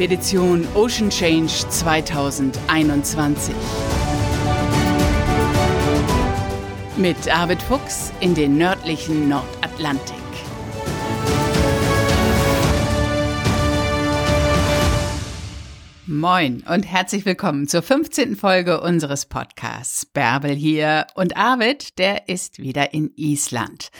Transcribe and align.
Expedition 0.00 0.66
Ocean 0.74 1.10
Change 1.10 1.68
2021. 1.68 3.54
Mit 6.96 7.28
Arvid 7.28 7.60
Fuchs 7.60 8.10
in 8.20 8.34
den 8.34 8.56
nördlichen 8.56 9.28
Nordatlantik. 9.28 10.16
Moin 16.06 16.64
und 16.66 16.84
herzlich 16.84 17.26
willkommen 17.26 17.68
zur 17.68 17.82
15. 17.82 18.36
Folge 18.36 18.80
unseres 18.80 19.26
Podcasts. 19.26 20.06
Bärbel 20.06 20.54
hier 20.54 21.08
und 21.14 21.36
Arvid, 21.36 21.98
der 21.98 22.26
ist 22.26 22.58
wieder 22.58 22.94
in 22.94 23.12
Island. 23.16 23.90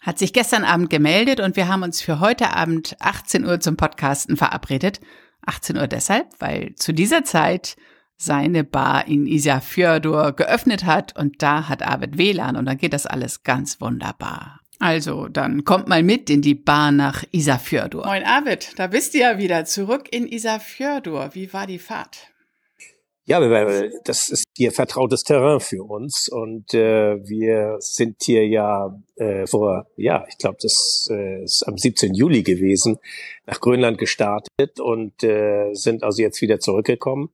Hat 0.00 0.18
sich 0.18 0.32
gestern 0.32 0.64
Abend 0.64 0.88
gemeldet 0.88 1.40
und 1.40 1.56
wir 1.56 1.68
haben 1.68 1.82
uns 1.82 2.00
für 2.00 2.20
heute 2.20 2.56
Abend 2.56 2.96
18 3.00 3.44
Uhr 3.44 3.60
zum 3.60 3.76
Podcasten 3.76 4.38
verabredet. 4.38 5.00
18 5.46 5.76
Uhr 5.76 5.86
deshalb, 5.86 6.26
weil 6.38 6.74
zu 6.76 6.92
dieser 6.92 7.24
Zeit 7.24 7.76
seine 8.16 8.64
Bar 8.64 9.08
in 9.08 9.26
Isafjordur 9.26 10.32
geöffnet 10.32 10.84
hat 10.84 11.16
und 11.18 11.42
da 11.42 11.68
hat 11.68 11.82
Arvid 11.82 12.18
WLAN 12.18 12.56
und 12.56 12.66
dann 12.66 12.78
geht 12.78 12.92
das 12.92 13.06
alles 13.06 13.42
ganz 13.42 13.80
wunderbar. 13.80 14.60
Also, 14.78 15.28
dann 15.28 15.64
kommt 15.64 15.86
mal 15.86 16.02
mit 16.02 16.28
in 16.28 16.42
die 16.42 16.56
Bar 16.56 16.90
nach 16.90 17.24
Isafjordur. 17.30 18.04
Moin 18.04 18.24
Arvid, 18.24 18.72
da 18.76 18.88
bist 18.88 19.14
du 19.14 19.18
ja 19.18 19.38
wieder 19.38 19.64
zurück 19.64 20.08
in 20.10 20.26
Isafjordur. 20.26 21.30
Wie 21.34 21.52
war 21.52 21.68
die 21.68 21.78
Fahrt? 21.78 22.32
Ja, 23.24 23.38
das 24.04 24.28
ist 24.28 24.44
hier 24.56 24.72
vertrautes 24.72 25.22
Terrain 25.22 25.60
für 25.60 25.84
uns 25.84 26.28
und 26.28 26.74
äh, 26.74 27.16
wir 27.24 27.76
sind 27.78 28.16
hier 28.20 28.48
ja 28.48 28.92
äh, 29.16 29.46
vor, 29.46 29.86
ja, 29.96 30.24
ich 30.28 30.38
glaube, 30.38 30.58
das 30.60 31.08
äh, 31.10 31.44
ist 31.44 31.64
am 31.66 31.76
17. 31.76 32.14
Juli 32.14 32.42
gewesen, 32.42 32.98
nach 33.46 33.60
Grönland 33.60 33.98
gestartet 33.98 34.80
und 34.80 35.22
äh, 35.22 35.72
sind 35.74 36.02
also 36.02 36.22
jetzt 36.22 36.40
wieder 36.40 36.60
zurückgekommen. 36.60 37.30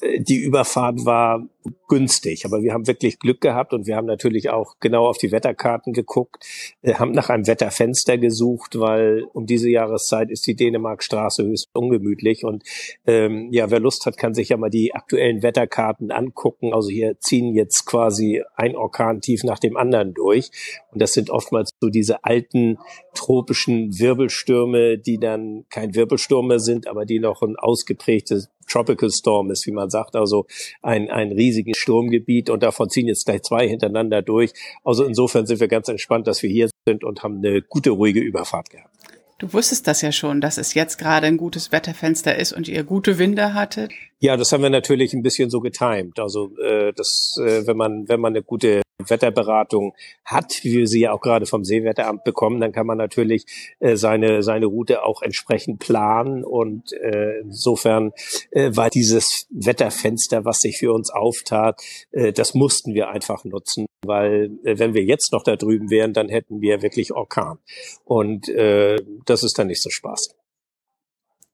Äh, 0.00 0.20
die 0.20 0.38
Überfahrt 0.38 1.04
war 1.04 1.46
günstig, 1.88 2.44
aber 2.44 2.62
wir 2.62 2.74
haben 2.74 2.86
wirklich 2.86 3.18
Glück 3.18 3.40
gehabt 3.40 3.72
und 3.72 3.86
wir 3.86 3.96
haben 3.96 4.06
natürlich 4.06 4.50
auch 4.50 4.74
genau 4.80 5.06
auf 5.06 5.16
die 5.16 5.32
Wetterkarten 5.32 5.92
geguckt, 5.92 6.44
äh, 6.82 6.94
haben 6.94 7.12
nach 7.12 7.30
einem 7.30 7.46
Wetterfenster 7.46 8.18
gesucht, 8.18 8.78
weil 8.78 9.24
um 9.32 9.46
diese 9.46 9.70
Jahreszeit 9.70 10.30
ist 10.30 10.46
die 10.46 10.56
Dänemarkstraße 10.56 11.44
höchst 11.44 11.68
ungemütlich 11.72 12.44
und 12.44 12.64
ähm, 13.06 13.48
ja, 13.50 13.70
wer 13.70 13.80
Lust 13.80 14.04
hat, 14.04 14.18
kann 14.18 14.34
sich 14.34 14.50
ja 14.50 14.56
mal 14.56 14.70
die 14.70 14.94
aktuellen 14.94 15.42
Wetterkarten 15.42 16.10
angucken. 16.10 16.74
Also 16.74 16.90
hier 16.90 17.18
ziehen 17.20 17.54
jetzt 17.54 17.86
quasi 17.86 18.42
ein 18.56 18.76
Orkan 18.76 19.20
tief 19.20 19.42
nach 19.44 19.58
dem 19.58 19.76
anderen 19.76 20.12
durch 20.12 20.50
und 20.92 21.00
das 21.00 21.13
sind 21.14 21.30
oftmals 21.30 21.70
so 21.80 21.88
diese 21.88 22.24
alten 22.24 22.78
tropischen 23.14 23.98
Wirbelstürme, 23.98 24.98
die 24.98 25.18
dann 25.18 25.64
kein 25.70 25.94
Wirbelsturm 25.94 26.48
mehr 26.48 26.60
sind, 26.60 26.86
aber 26.86 27.04
die 27.04 27.18
noch 27.18 27.42
ein 27.42 27.56
ausgeprägtes 27.56 28.48
Tropical 28.68 29.10
Storm 29.10 29.50
ist, 29.50 29.66
wie 29.66 29.72
man 29.72 29.90
sagt, 29.90 30.16
also 30.16 30.46
ein, 30.82 31.10
ein 31.10 31.32
riesiges 31.32 31.76
Sturmgebiet 31.78 32.50
und 32.50 32.62
davon 32.62 32.90
ziehen 32.90 33.08
jetzt 33.08 33.26
gleich 33.26 33.42
zwei 33.42 33.68
hintereinander 33.68 34.22
durch. 34.22 34.52
Also 34.84 35.04
insofern 35.04 35.46
sind 35.46 35.60
wir 35.60 35.68
ganz 35.68 35.88
entspannt, 35.88 36.26
dass 36.26 36.42
wir 36.42 36.50
hier 36.50 36.70
sind 36.86 37.04
und 37.04 37.22
haben 37.22 37.38
eine 37.38 37.62
gute, 37.62 37.90
ruhige 37.90 38.20
Überfahrt 38.20 38.70
gehabt. 38.70 38.90
Du 39.38 39.52
wusstest 39.52 39.86
das 39.88 40.00
ja 40.00 40.12
schon, 40.12 40.40
dass 40.40 40.58
es 40.58 40.74
jetzt 40.74 40.96
gerade 40.96 41.26
ein 41.26 41.36
gutes 41.36 41.72
Wetterfenster 41.72 42.36
ist 42.36 42.52
und 42.52 42.68
ihr 42.68 42.84
gute 42.84 43.18
Winde 43.18 43.52
hattet. 43.52 43.92
Ja, 44.20 44.36
das 44.36 44.52
haben 44.52 44.62
wir 44.62 44.70
natürlich 44.70 45.12
ein 45.12 45.22
bisschen 45.22 45.50
so 45.50 45.60
getimt. 45.60 46.20
Also 46.20 46.56
äh, 46.58 46.92
das, 46.94 47.36
äh, 47.44 47.66
wenn 47.66 47.76
man 47.76 48.08
wenn 48.08 48.20
man 48.20 48.32
eine 48.32 48.42
gute 48.42 48.83
Wetterberatung 48.98 49.94
hat, 50.24 50.60
wie 50.62 50.78
wir 50.78 50.86
sie 50.86 51.00
ja 51.00 51.12
auch 51.12 51.20
gerade 51.20 51.46
vom 51.46 51.64
Seewetteramt 51.64 52.24
bekommen, 52.24 52.60
dann 52.60 52.72
kann 52.72 52.86
man 52.86 52.98
natürlich 52.98 53.44
äh, 53.80 53.96
seine, 53.96 54.42
seine 54.42 54.66
Route 54.66 55.02
auch 55.02 55.22
entsprechend 55.22 55.80
planen. 55.80 56.44
Und 56.44 56.92
äh, 56.92 57.40
insofern 57.40 58.12
äh, 58.50 58.70
war 58.74 58.90
dieses 58.90 59.46
Wetterfenster, 59.50 60.44
was 60.44 60.58
sich 60.58 60.78
für 60.78 60.92
uns 60.92 61.10
auftat, 61.10 61.80
äh, 62.12 62.32
das 62.32 62.54
mussten 62.54 62.94
wir 62.94 63.08
einfach 63.08 63.44
nutzen, 63.44 63.86
weil 64.04 64.50
äh, 64.64 64.78
wenn 64.78 64.94
wir 64.94 65.02
jetzt 65.02 65.32
noch 65.32 65.42
da 65.42 65.56
drüben 65.56 65.90
wären, 65.90 66.12
dann 66.12 66.28
hätten 66.28 66.60
wir 66.60 66.82
wirklich 66.82 67.12
Orkan. 67.12 67.58
Und 68.04 68.48
äh, 68.48 68.96
das 69.26 69.42
ist 69.42 69.58
dann 69.58 69.66
nicht 69.66 69.82
so 69.82 69.90
spaßig. 69.90 70.34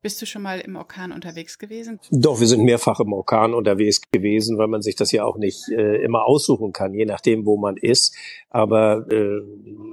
Bist 0.03 0.23
du 0.23 0.27
schon 0.27 0.43
mal 0.43 0.61
im 0.61 0.77
Orkan 0.77 1.13
unterwegs 1.13 1.59
gewesen? 1.59 2.01
Doch, 2.11 2.41
wir 2.41 2.47
sind 2.47 2.65
mehrfach 2.65 3.01
im 3.01 3.13
Orkan 3.13 3.53
unterwegs 3.53 4.01
gewesen, 4.11 4.57
weil 4.57 4.69
man 4.69 4.81
sich 4.81 4.97
das 4.97 5.13
ja 5.13 5.25
auch 5.25 5.37
nicht 5.37 5.69
äh, 5.69 6.03
immer 6.03 6.25
aussuchen 6.25 6.73
kann, 6.73 6.95
je 6.95 7.05
nachdem, 7.05 7.45
wo 7.45 7.59
man 7.59 7.77
ist. 7.77 8.17
Aber 8.49 9.07
äh, 9.11 9.41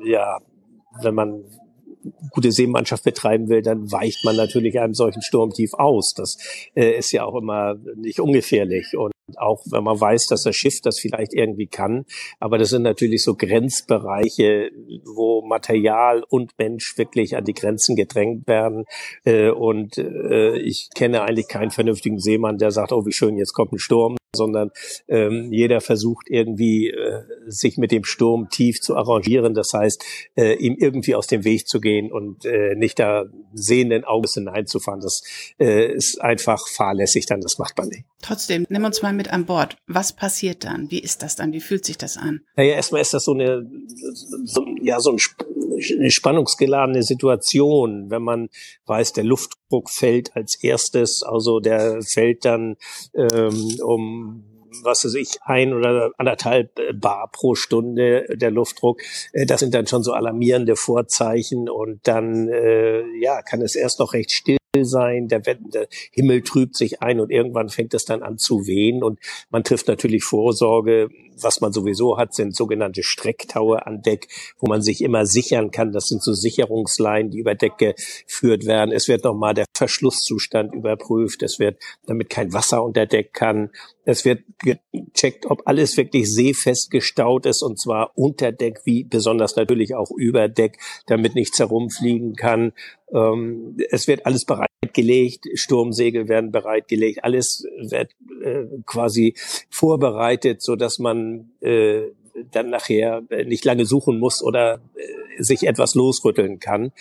ja, 0.09 0.39
wenn 1.01 1.13
man 1.13 1.43
gute 2.31 2.53
Seemannschaft 2.53 3.03
betreiben 3.03 3.49
will, 3.49 3.61
dann 3.61 3.91
weicht 3.91 4.23
man 4.23 4.37
natürlich 4.37 4.79
einem 4.79 4.93
solchen 4.93 5.21
Sturmtief 5.21 5.73
aus. 5.73 6.13
Das 6.15 6.37
äh, 6.73 6.97
ist 6.97 7.11
ja 7.11 7.25
auch 7.25 7.35
immer 7.35 7.75
nicht 7.97 8.21
ungefährlich. 8.21 8.95
Und 8.97 9.11
auch 9.35 9.63
wenn 9.69 9.83
man 9.83 9.99
weiß, 9.99 10.27
dass 10.27 10.43
das 10.43 10.55
Schiff 10.55 10.81
das 10.81 10.99
vielleicht 10.99 11.33
irgendwie 11.33 11.67
kann. 11.67 12.05
Aber 12.39 12.57
das 12.57 12.69
sind 12.69 12.83
natürlich 12.83 13.23
so 13.23 13.35
Grenzbereiche, 13.35 14.71
wo 15.05 15.41
Material 15.45 16.23
und 16.29 16.57
Mensch 16.57 16.97
wirklich 16.97 17.35
an 17.35 17.43
die 17.43 17.53
Grenzen 17.53 17.95
gedrängt 17.95 18.47
werden. 18.47 18.85
Äh, 19.25 19.49
und 19.49 19.97
äh, 19.97 20.57
ich 20.57 20.89
kenne 20.95 21.23
eigentlich 21.23 21.47
keinen 21.47 21.71
vernünftigen 21.71 22.19
Seemann, 22.19 22.57
der 22.57 22.71
sagt, 22.71 22.91
oh, 22.91 23.05
wie 23.05 23.13
schön, 23.13 23.37
jetzt 23.37 23.53
kommt 23.53 23.73
ein 23.73 23.79
Sturm 23.79 24.15
sondern 24.35 24.69
ähm, 25.07 25.51
jeder 25.51 25.81
versucht 25.81 26.27
irgendwie 26.29 26.89
äh, 26.89 27.23
sich 27.47 27.77
mit 27.77 27.91
dem 27.91 28.03
Sturm 28.03 28.49
tief 28.49 28.81
zu 28.81 28.95
arrangieren. 28.95 29.55
Das 29.55 29.71
heißt, 29.73 30.03
ihm 30.35 30.75
irgendwie 30.77 31.15
aus 31.15 31.25
dem 31.25 31.43
Weg 31.43 31.67
zu 31.67 31.79
gehen 31.79 32.11
und 32.11 32.43
nicht 32.75 32.99
da 32.99 33.25
sehenden 33.53 34.03
Auges 34.03 34.33
hineinzufahren. 34.33 34.99
Das 34.99 35.23
ist 35.57 36.21
einfach 36.21 36.67
fahrlässig 36.67 37.25
dann, 37.25 37.41
das 37.41 37.57
macht 37.57 37.77
man 37.77 37.87
nicht. 37.87 38.03
Trotzdem, 38.21 38.65
nimm 38.69 38.83
uns 38.83 39.01
mal 39.01 39.13
mit 39.17 39.33
an 39.33 39.45
Bord. 39.45 39.75
Was 39.87 40.13
passiert 40.13 40.63
dann? 40.63 40.89
Wie 40.91 40.99
ist 40.99 41.23
das 41.23 41.35
dann? 41.35 41.51
Wie 41.51 41.59
fühlt 41.59 41.83
sich 41.83 41.97
das 41.97 42.17
an? 42.17 42.41
Naja, 42.55 42.75
erstmal 42.75 43.01
ist 43.01 43.13
das 43.13 43.25
so 43.25 43.33
eine, 43.33 43.69
so, 44.45 44.65
ja, 44.81 44.99
so 44.99 45.11
ein, 45.11 45.17
eine 45.99 46.11
spannungsgeladene 46.11 47.03
Situation, 47.03 48.09
wenn 48.09 48.21
man 48.21 48.49
weiß, 48.85 49.13
der 49.13 49.25
Luftdruck 49.25 49.89
fällt 49.89 50.35
als 50.35 50.55
erstes, 50.63 51.23
also 51.23 51.59
der 51.59 52.01
fällt 52.01 52.45
dann 52.45 52.77
ähm, 53.13 53.79
um 53.83 54.43
was 54.83 55.05
weiß 55.05 55.15
ich, 55.15 55.41
ein 55.43 55.73
oder 55.73 56.11
anderthalb 56.17 56.71
Bar 56.93 57.29
pro 57.31 57.55
Stunde 57.55 58.25
der 58.29 58.51
Luftdruck. 58.51 59.01
Äh, 59.33 59.45
das 59.45 59.61
sind 59.61 59.73
dann 59.73 59.87
schon 59.87 60.03
so 60.03 60.13
alarmierende 60.13 60.75
Vorzeichen 60.75 61.69
und 61.69 62.07
dann 62.07 62.47
äh, 62.47 63.03
ja 63.19 63.41
kann 63.41 63.61
es 63.61 63.75
erst 63.75 63.99
noch 63.99 64.13
recht 64.13 64.31
still 64.31 64.57
sein, 64.85 65.27
der, 65.27 65.39
der 65.39 65.87
Himmel 66.11 66.41
trübt 66.41 66.75
sich 66.75 67.01
ein 67.01 67.19
und 67.19 67.31
irgendwann 67.31 67.69
fängt 67.69 67.93
es 67.93 68.05
dann 68.05 68.23
an 68.23 68.37
zu 68.37 68.67
wehen 68.67 69.03
und 69.03 69.19
man 69.49 69.63
trifft 69.63 69.87
natürlich 69.87 70.23
Vorsorge. 70.23 71.09
Was 71.39 71.61
man 71.61 71.71
sowieso 71.71 72.17
hat, 72.17 72.33
sind 72.33 72.55
sogenannte 72.55 73.03
Strecktaue 73.03 73.85
an 73.85 74.01
Deck, 74.01 74.27
wo 74.57 74.67
man 74.67 74.81
sich 74.81 75.01
immer 75.01 75.27
sichern 75.27 75.69
kann. 75.69 75.91
Das 75.91 76.07
sind 76.07 76.23
so 76.23 76.33
Sicherungsleinen, 76.33 77.29
die 77.29 77.37
über 77.37 77.53
Deck 77.53 77.77
geführt 77.77 78.65
werden. 78.65 78.91
Es 78.91 79.07
wird 79.07 79.23
nochmal 79.23 79.53
der 79.53 79.65
Verschlusszustand 79.75 80.73
überprüft. 80.73 81.43
Es 81.43 81.59
wird, 81.59 81.79
damit 82.07 82.31
kein 82.31 82.53
Wasser 82.53 82.83
unter 82.83 83.05
Deck 83.05 83.33
kann. 83.33 83.69
Es 84.03 84.25
wird 84.25 84.43
gecheckt, 84.59 85.45
ob 85.47 85.67
alles 85.67 85.97
wirklich 85.97 86.33
seefest 86.33 86.89
gestaut 86.91 87.45
ist 87.45 87.61
und 87.61 87.77
zwar 87.79 88.11
unter 88.15 88.51
Deck 88.51 88.79
wie 88.85 89.03
besonders 89.03 89.55
natürlich 89.57 89.95
auch 89.95 90.11
über 90.15 90.47
Deck, 90.47 90.79
damit 91.07 91.35
nichts 91.35 91.59
herumfliegen 91.59 92.35
kann. 92.35 92.71
Ähm, 93.13 93.77
es 93.89 94.07
wird 94.07 94.25
alles 94.25 94.45
bereitgelegt, 94.81 95.47
Sturmsegel 95.55 96.27
werden 96.27 96.51
bereitgelegt, 96.51 97.23
alles 97.23 97.65
wird 97.79 98.11
äh, 98.43 98.65
quasi 98.85 99.35
vorbereitet, 99.69 100.61
so 100.61 100.75
dass 100.75 100.99
man 100.99 101.51
äh, 101.61 102.01
dann 102.51 102.69
nachher 102.69 103.23
nicht 103.45 103.65
lange 103.65 103.85
suchen 103.85 104.19
muss 104.19 104.43
oder 104.43 104.81
äh, 104.95 105.43
sich 105.43 105.63
etwas 105.67 105.95
losrütteln 105.95 106.59
kann. 106.59 106.91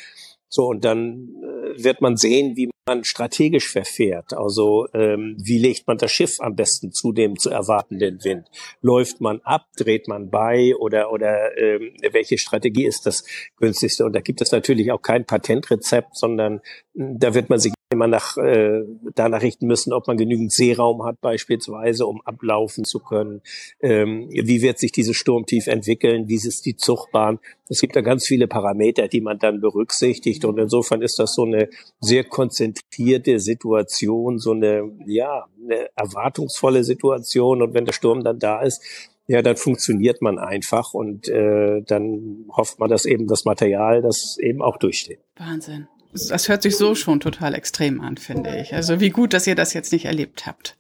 So, 0.49 0.67
und 0.67 0.85
dann 0.85 1.35
äh, 1.43 1.83
wird 1.85 2.01
man 2.01 2.17
sehen, 2.17 2.57
wie 2.57 2.71
man 2.89 3.03
strategisch 3.03 3.69
verfährt. 3.69 4.33
Also 4.33 4.87
ähm, 4.95 5.37
wie 5.43 5.59
legt 5.59 5.89
man 5.89 5.99
das 5.99 6.13
Schiff 6.13 6.37
am 6.39 6.55
besten 6.55 6.93
zu 6.93 7.13
dem 7.13 7.37
zu 7.37 7.51
erwartenden 7.51 8.23
Wind? 8.23 8.49
Läuft 8.81 9.21
man 9.21 9.41
ab, 9.41 9.67
dreht 9.77 10.07
man 10.07 10.31
bei 10.31 10.75
oder 10.77 11.11
oder 11.11 11.59
ähm, 11.59 11.95
welche 12.13 12.39
Strategie 12.39 12.87
ist 12.87 13.05
das 13.05 13.25
günstigste? 13.57 14.05
Und 14.05 14.13
da 14.15 14.21
gibt 14.21 14.41
es 14.41 14.53
natürlich 14.53 14.93
auch 14.93 15.03
kein 15.03 15.27
Patentrezept, 15.27 16.17
sondern 16.17 16.61
da 16.97 17.35
wird 17.35 17.51
man 17.51 17.59
sich 17.59 17.75
immer 17.91 18.09
nach, 18.09 18.37
äh, 18.39 18.83
danach 19.15 19.43
richten 19.43 19.67
müssen, 19.67 19.93
ob 19.93 20.07
man 20.07 20.17
genügend 20.17 20.51
Seeraum 20.51 21.05
hat 21.05 21.21
beispielsweise, 21.21 22.07
um 22.07 22.21
ablaufen 22.23 22.85
zu 22.85 22.99
können. 22.99 23.43
Ähm, 23.81 24.29
wie 24.31 24.63
wird 24.63 24.79
sich 24.79 24.93
dieses 24.93 25.17
Sturmtief 25.17 25.67
entwickeln? 25.67 26.29
Wie 26.29 26.35
ist 26.35 26.65
die 26.65 26.77
Zuchtbahn? 26.77 27.39
Es 27.69 27.81
gibt 27.81 27.95
da 27.95 28.01
ganz 28.01 28.27
viele 28.27 28.49
Parameter, 28.49 29.09
die 29.09 29.21
man 29.21 29.39
dann 29.39 29.61
berücksichtigt. 29.61 30.45
Und 30.45 30.59
insofern 30.59 31.03
ist 31.03 31.19
das 31.19 31.35
so 31.35 31.45
eine 31.45 31.69
sehr 32.01 32.25
konzentrierte 32.25 33.39
Situation, 33.41 34.39
so 34.39 34.53
eine, 34.53 34.91
ja, 35.07 35.47
eine 35.63 35.89
erwartungsvolle 35.97 36.83
Situation. 36.83 37.63
Und 37.63 37.75
wenn 37.75 37.85
der 37.85 37.93
Sturm 37.93 38.25
dann 38.25 38.39
da 38.39 38.63
ist, 38.63 38.83
ja, 39.29 39.43
dann 39.43 39.57
funktioniert 39.57 40.23
man 40.23 40.39
einfach 40.39 40.95
und 40.95 41.29
äh, 41.29 41.83
dann 41.83 42.47
hofft 42.57 42.79
man, 42.79 42.89
dass 42.89 43.05
eben 43.05 43.27
das 43.27 43.45
Material 43.45 44.01
das 44.01 44.39
eben 44.41 44.63
auch 44.63 44.77
durchsteht. 44.77 45.19
Wahnsinn. 45.37 45.89
Das 46.29 46.49
hört 46.49 46.63
sich 46.63 46.77
so 46.77 46.95
schon 46.95 47.21
total 47.21 47.55
extrem 47.55 48.01
an, 48.01 48.17
finde 48.17 48.59
ich. 48.59 48.75
Also 48.75 49.01
wie 49.01 49.11
gut, 49.11 49.33
dass 49.33 49.47
ihr 49.47 49.55
das 49.55 49.75
jetzt 49.75 49.93
nicht 49.93 50.05
erlebt 50.05 50.47
habt. 50.47 50.77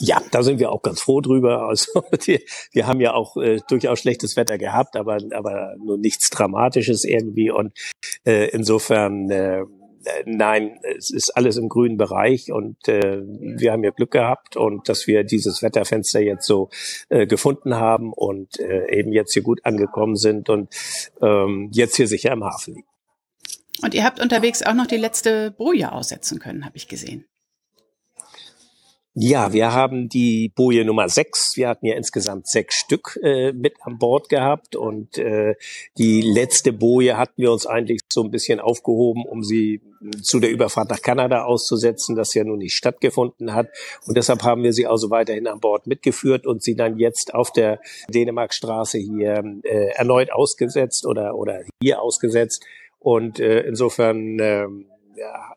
Ja, 0.00 0.22
da 0.30 0.42
sind 0.42 0.60
wir 0.60 0.70
auch 0.70 0.82
ganz 0.82 1.00
froh 1.00 1.20
drüber. 1.20 1.62
Also 1.68 2.02
wir, 2.24 2.40
wir 2.72 2.86
haben 2.86 3.00
ja 3.00 3.14
auch 3.14 3.36
äh, 3.36 3.60
durchaus 3.68 4.00
schlechtes 4.00 4.36
Wetter 4.36 4.58
gehabt, 4.58 4.96
aber 4.96 5.18
aber 5.32 5.74
nur 5.78 5.98
nichts 5.98 6.30
Dramatisches 6.30 7.04
irgendwie. 7.04 7.50
Und 7.50 7.72
äh, 8.24 8.48
insofern 8.50 9.30
äh, 9.30 9.64
nein, 10.24 10.78
es 10.96 11.10
ist 11.10 11.36
alles 11.36 11.56
im 11.56 11.68
grünen 11.68 11.96
Bereich 11.96 12.52
und 12.52 12.88
äh, 12.88 13.22
wir 13.22 13.72
haben 13.72 13.84
ja 13.84 13.90
Glück 13.90 14.10
gehabt 14.10 14.56
und 14.56 14.88
dass 14.88 15.06
wir 15.06 15.24
dieses 15.24 15.62
Wetterfenster 15.62 16.20
jetzt 16.20 16.46
so 16.46 16.70
äh, 17.08 17.26
gefunden 17.26 17.74
haben 17.74 18.12
und 18.12 18.58
äh, 18.60 18.90
eben 18.90 19.12
jetzt 19.12 19.32
hier 19.32 19.42
gut 19.42 19.64
angekommen 19.64 20.16
sind 20.16 20.48
und 20.48 20.74
ähm, 21.20 21.70
jetzt 21.72 21.96
hier 21.96 22.08
sicher 22.08 22.32
im 22.32 22.44
Hafen 22.44 22.74
liegen. 22.74 22.88
Und 23.82 23.94
ihr 23.94 24.04
habt 24.04 24.20
unterwegs 24.20 24.62
auch 24.62 24.74
noch 24.74 24.86
die 24.86 24.96
letzte 24.96 25.50
Boje 25.52 25.92
aussetzen 25.92 26.38
können, 26.38 26.64
habe 26.64 26.76
ich 26.76 26.88
gesehen. 26.88 27.26
Ja, 29.20 29.52
wir 29.52 29.72
haben 29.72 30.08
die 30.08 30.52
Boje 30.54 30.84
Nummer 30.84 31.08
sechs. 31.08 31.56
Wir 31.56 31.68
hatten 31.68 31.86
ja 31.86 31.96
insgesamt 31.96 32.46
sechs 32.46 32.76
Stück 32.76 33.18
äh, 33.20 33.52
mit 33.52 33.74
an 33.80 33.98
Bord 33.98 34.28
gehabt 34.28 34.76
und 34.76 35.18
äh, 35.18 35.56
die 35.98 36.22
letzte 36.22 36.72
Boje 36.72 37.16
hatten 37.16 37.42
wir 37.42 37.50
uns 37.50 37.66
eigentlich 37.66 37.98
so 38.12 38.22
ein 38.22 38.30
bisschen 38.30 38.60
aufgehoben, 38.60 39.24
um 39.24 39.42
sie 39.42 39.80
zu 40.22 40.38
der 40.38 40.50
Überfahrt 40.50 40.90
nach 40.90 41.02
Kanada 41.02 41.42
auszusetzen, 41.42 42.14
das 42.14 42.32
ja 42.34 42.44
nun 42.44 42.58
nicht 42.58 42.74
stattgefunden 42.74 43.54
hat. 43.54 43.70
Und 44.06 44.16
deshalb 44.16 44.44
haben 44.44 44.62
wir 44.62 44.72
sie 44.72 44.86
also 44.86 45.10
weiterhin 45.10 45.48
an 45.48 45.58
Bord 45.58 45.88
mitgeführt 45.88 46.46
und 46.46 46.62
sie 46.62 46.76
dann 46.76 46.96
jetzt 46.98 47.34
auf 47.34 47.50
der 47.50 47.80
Dänemarkstraße 48.08 48.98
hier 48.98 49.42
äh, 49.64 49.88
erneut 49.96 50.30
ausgesetzt 50.30 51.04
oder, 51.06 51.34
oder 51.34 51.62
hier 51.82 52.00
ausgesetzt. 52.00 52.64
Und 52.98 53.40
äh, 53.40 53.60
insofern 53.60 54.38
äh, 54.38 54.66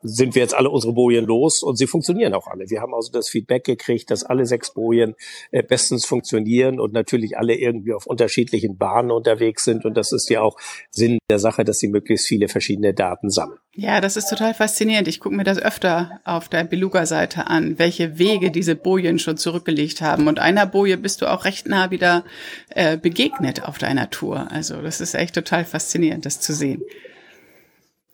sind 0.02 0.34
wir 0.34 0.42
jetzt 0.42 0.54
alle 0.54 0.70
unsere 0.70 0.92
Bojen 0.92 1.24
los 1.24 1.62
und 1.62 1.76
sie 1.76 1.86
funktionieren 1.86 2.34
auch 2.34 2.46
alle. 2.48 2.68
Wir 2.68 2.80
haben 2.80 2.94
also 2.94 3.12
das 3.12 3.28
Feedback 3.28 3.64
gekriegt, 3.64 4.10
dass 4.10 4.24
alle 4.24 4.46
sechs 4.46 4.74
Bojen 4.74 5.14
äh, 5.50 5.62
bestens 5.62 6.04
funktionieren 6.04 6.80
und 6.80 6.92
natürlich 6.92 7.38
alle 7.38 7.54
irgendwie 7.54 7.94
auf 7.94 8.06
unterschiedlichen 8.06 8.76
Bahnen 8.76 9.10
unterwegs 9.10 9.64
sind. 9.64 9.84
Und 9.84 9.96
das 9.96 10.12
ist 10.12 10.28
ja 10.30 10.40
auch 10.40 10.56
Sinn 10.90 11.18
der 11.30 11.38
Sache, 11.38 11.64
dass 11.64 11.78
sie 11.78 11.88
möglichst 11.88 12.26
viele 12.26 12.48
verschiedene 12.48 12.94
Daten 12.94 13.30
sammeln. 13.30 13.58
Ja, 13.74 14.00
das 14.00 14.16
ist 14.16 14.28
total 14.28 14.54
faszinierend. 14.54 15.08
Ich 15.08 15.20
gucke 15.20 15.34
mir 15.34 15.44
das 15.44 15.58
öfter 15.58 16.20
auf 16.24 16.48
der 16.48 16.64
Beluga-Seite 16.64 17.46
an, 17.46 17.78
welche 17.78 18.18
Wege 18.18 18.50
diese 18.50 18.74
Bojen 18.74 19.18
schon 19.18 19.36
zurückgelegt 19.36 20.02
haben. 20.02 20.28
Und 20.28 20.40
einer 20.40 20.66
Boje 20.66 20.98
bist 20.98 21.22
du 21.22 21.26
auch 21.26 21.44
recht 21.44 21.66
nah 21.66 21.90
wieder 21.90 22.24
äh, 22.70 22.98
begegnet 22.98 23.64
auf 23.64 23.78
deiner 23.78 24.10
Tour. 24.10 24.50
Also 24.50 24.82
das 24.82 25.00
ist 25.00 25.14
echt 25.14 25.34
total 25.34 25.64
faszinierend, 25.64 26.26
das 26.26 26.40
zu 26.40 26.52
sehen. 26.52 26.82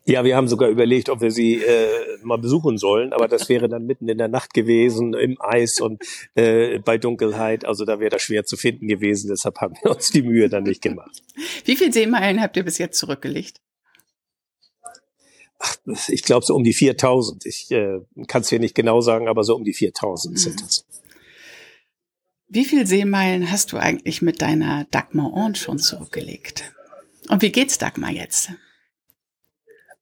Ja, 0.08 0.24
wir 0.24 0.36
haben 0.36 0.48
sogar 0.48 0.70
überlegt, 0.70 1.10
ob 1.10 1.20
wir 1.20 1.30
sie 1.30 1.56
äh, 1.56 2.16
mal 2.22 2.38
besuchen 2.38 2.78
sollen, 2.78 3.12
aber 3.12 3.28
das 3.28 3.50
wäre 3.50 3.68
dann 3.68 3.84
mitten 3.84 4.08
in 4.08 4.16
der 4.16 4.28
Nacht 4.28 4.54
gewesen, 4.54 5.12
im 5.12 5.36
Eis 5.38 5.82
und 5.82 6.02
äh, 6.34 6.78
bei 6.78 6.96
Dunkelheit. 6.96 7.66
Also 7.66 7.84
da 7.84 8.00
wäre 8.00 8.08
das 8.08 8.22
schwer 8.22 8.46
zu 8.46 8.56
finden 8.56 8.88
gewesen. 8.88 9.28
Deshalb 9.28 9.58
haben 9.58 9.74
wir 9.82 9.90
uns 9.90 10.10
die 10.10 10.22
Mühe 10.22 10.48
dann 10.48 10.62
nicht 10.62 10.80
gemacht. 10.80 11.22
Wie 11.66 11.76
viele 11.76 11.92
Seemeilen 11.92 12.40
habt 12.40 12.56
ihr 12.56 12.64
bis 12.64 12.78
jetzt 12.78 12.98
zurückgelegt? 12.98 13.60
Ach, 15.58 15.76
ich 16.08 16.22
glaube 16.22 16.46
so 16.46 16.54
um 16.54 16.64
die 16.64 16.72
4000. 16.72 17.44
Ich 17.44 17.70
äh, 17.70 18.00
kann 18.28 18.40
es 18.40 18.48
hier 18.48 18.60
nicht 18.60 18.74
genau 18.74 19.02
sagen, 19.02 19.28
aber 19.28 19.44
so 19.44 19.56
um 19.56 19.64
die 19.64 19.74
4000 19.74 20.32
mhm. 20.32 20.38
sind 20.38 20.62
es. 20.62 20.86
Wie 22.48 22.64
viele 22.64 22.86
Seemeilen 22.86 23.50
hast 23.50 23.72
du 23.72 23.76
eigentlich 23.76 24.22
mit 24.22 24.40
deiner 24.40 24.86
Dagmar 24.90 25.34
Orn 25.34 25.54
schon 25.54 25.78
zurückgelegt? 25.78 26.72
Und 27.28 27.42
wie 27.42 27.52
geht's 27.52 27.76
Dagmar 27.76 28.10
jetzt? 28.10 28.52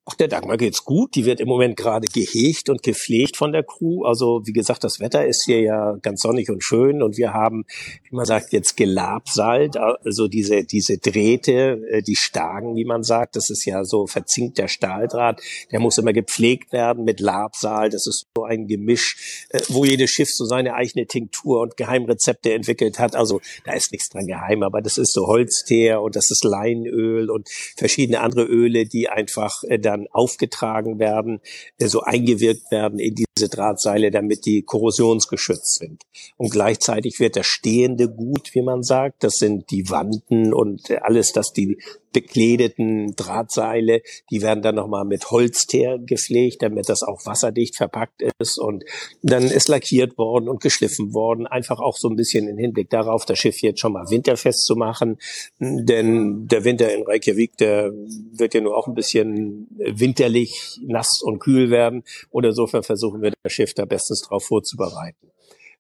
Auch 0.09 0.15
der 0.15 0.29
Dagmar 0.29 0.57
geht's 0.57 0.85
gut. 0.85 1.17
Die 1.17 1.25
wird 1.25 1.41
im 1.41 1.49
Moment 1.49 1.77
gerade 1.77 2.07
gehegt 2.07 2.69
und 2.69 2.85
gepflegt 2.85 3.37
von 3.37 3.51
der 3.51 3.65
Crew. 3.65 4.05
Also 4.05 4.41
wie 4.45 4.53
gesagt, 4.53 4.85
das 4.85 5.01
Wetter 5.01 5.27
ist 5.27 5.43
hier 5.47 5.61
ja 5.61 5.97
ganz 6.01 6.21
sonnig 6.23 6.49
und 6.49 6.63
schön 6.63 7.03
und 7.03 7.17
wir 7.17 7.33
haben, 7.33 7.65
wie 8.09 8.15
man 8.15 8.25
sagt, 8.25 8.53
jetzt 8.53 8.77
gelabsalt, 8.77 9.77
also 9.77 10.29
diese 10.29 10.63
diese 10.63 10.99
Drähte, 10.99 11.83
äh, 11.91 12.03
die 12.03 12.15
Stagen, 12.15 12.77
wie 12.77 12.85
man 12.85 13.03
sagt, 13.03 13.35
das 13.35 13.51
ist 13.51 13.65
ja 13.65 13.83
so 13.83 14.07
verzinkter 14.07 14.69
Stahldraht. 14.69 15.43
Der 15.73 15.81
muss 15.81 15.99
immer 15.99 16.13
gepflegt 16.13 16.73
werden 16.73 17.05
mit 17.05 17.19
Labsal. 17.19 17.91
Das 17.91 18.07
ist 18.07 18.27
so 18.37 18.45
ein 18.45 18.69
Gemisch, 18.69 19.47
äh, 19.51 19.59
wo 19.71 19.85
jedes 19.85 20.11
Schiff 20.11 20.29
so 20.33 20.45
seine 20.45 20.75
eigene 20.75 21.07
Tinktur 21.07 21.63
und 21.63 21.77
Geheimrezepte 21.77 22.53
entwickelt 22.53 23.01
hat. 23.01 23.17
Also 23.17 23.41
da 23.65 23.73
ist 23.73 23.91
nichts 23.91 24.11
dran 24.11 24.29
geheim, 24.29 24.63
aber 24.63 24.83
das 24.83 24.99
ist 24.99 25.13
so 25.13 25.27
Holzteer 25.27 26.01
und 26.01 26.15
das 26.15 26.31
ist 26.31 26.45
Leinöl 26.45 27.29
und 27.29 27.49
verschiedene 27.77 28.21
andere 28.21 28.45
Öle, 28.45 28.87
die 28.87 29.09
einfach 29.09 29.65
äh, 29.65 29.81
da 29.81 29.96
dann 29.97 30.07
aufgetragen 30.13 30.99
werden, 30.99 31.41
äh, 31.79 31.87
so 31.87 32.01
eingewirkt 32.03 32.71
werden 32.71 32.99
in 32.99 33.15
diese 33.15 33.49
Drahtseile, 33.49 34.11
damit 34.11 34.47
die 34.47 34.63
korrosionsgeschützt 34.63 35.79
sind. 35.79 36.03
Und 36.37 36.51
gleichzeitig 36.51 37.21
wird 37.21 37.37
das 37.37 37.47
stehende 37.47 38.09
Gut, 38.09 38.55
wie 38.55 38.63
man 38.63 38.83
sagt, 38.83 39.25
das 39.25 39.35
sind 39.35 39.71
die 39.71 39.91
Wanden 39.91 40.53
und 40.53 40.91
alles, 41.03 41.33
das 41.33 41.53
die 41.53 41.79
bekledeten 42.17 43.15
Drahtseile, 43.15 44.01
die 44.31 44.41
werden 44.41 44.63
dann 44.63 44.77
nochmal 44.77 45.05
mit 45.05 45.31
Holzteer 45.31 45.99
gepflegt, 45.99 46.63
damit 46.63 46.89
das 46.89 47.03
auch 47.03 47.27
wasserdicht 47.27 47.77
verpackt 47.77 48.23
ist. 48.39 48.59
Und 48.59 48.85
dann 49.21 49.43
ist 49.43 49.69
lackiert 49.69 50.17
worden 50.17 50.49
und 50.49 50.63
geschliffen 50.63 51.13
worden, 51.13 51.47
einfach 51.47 51.79
auch 51.79 51.99
so 51.99 52.09
ein 52.09 52.17
bisschen 52.17 52.49
im 52.49 52.57
Hinblick 52.57 52.89
darauf, 52.89 53.27
das 53.27 53.39
Schiff 53.39 53.61
jetzt 53.61 53.81
schon 53.81 53.93
mal 53.93 54.09
winterfest 54.09 54.65
zu 54.65 54.77
machen. 54.77 55.19
Denn 55.59 56.49
der 56.49 56.65
Winter 56.65 56.91
in 56.95 57.03
Reykjavik, 57.03 57.59
der 57.59 57.93
wird 58.33 58.55
ja 58.55 58.63
nur 58.63 58.79
auch 58.79 58.87
ein 58.87 58.95
bisschen 58.95 59.69
winterlich, 59.95 60.79
nass 60.83 61.21
und 61.23 61.39
kühl 61.39 61.71
werden. 61.71 62.05
Und 62.31 62.45
insofern 62.45 62.83
versuchen 62.83 63.23
wir 63.23 63.33
das 63.43 63.53
Schiff 63.53 63.75
da 63.75 63.85
bestens 63.85 64.23
drauf 64.23 64.45
vorzubereiten. 64.45 65.31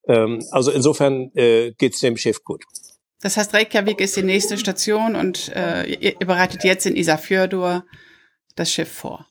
Ähm, 0.08 0.44
also 0.50 0.70
insofern 0.70 1.31
äh, 1.35 1.73
geht 1.73 2.00
dem 2.03 2.17
Schiff 2.17 2.44
gut. 2.44 2.64
Das 3.20 3.37
heißt, 3.37 3.55
Reykjavik 3.55 4.00
ist 4.00 4.17
die 4.17 4.23
nächste 4.23 4.58
Station 4.58 5.17
und 5.17 5.50
äh, 5.55 5.85
ihr, 5.87 6.14
bereitet 6.19 6.64
jetzt 6.64 6.87
in 6.87 6.97
Isafjordur 6.97 7.85
das 8.55 8.70
Schiff 8.70 8.93
vor. 8.93 9.26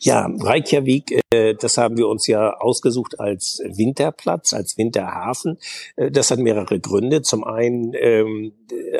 Ja, 0.00 0.28
Reykjavik, 0.40 1.20
äh, 1.30 1.54
das 1.54 1.76
haben 1.76 1.96
wir 1.98 2.08
uns 2.08 2.26
ja 2.26 2.56
ausgesucht 2.56 3.20
als 3.20 3.60
Winterplatz, 3.64 4.52
als 4.52 4.78
Winterhafen. 4.78 5.58
Äh, 5.96 6.10
das 6.10 6.30
hat 6.30 6.38
mehrere 6.38 6.80
Gründe. 6.80 7.22
Zum 7.22 7.44
einen 7.44 7.92
ähm, 7.94 8.52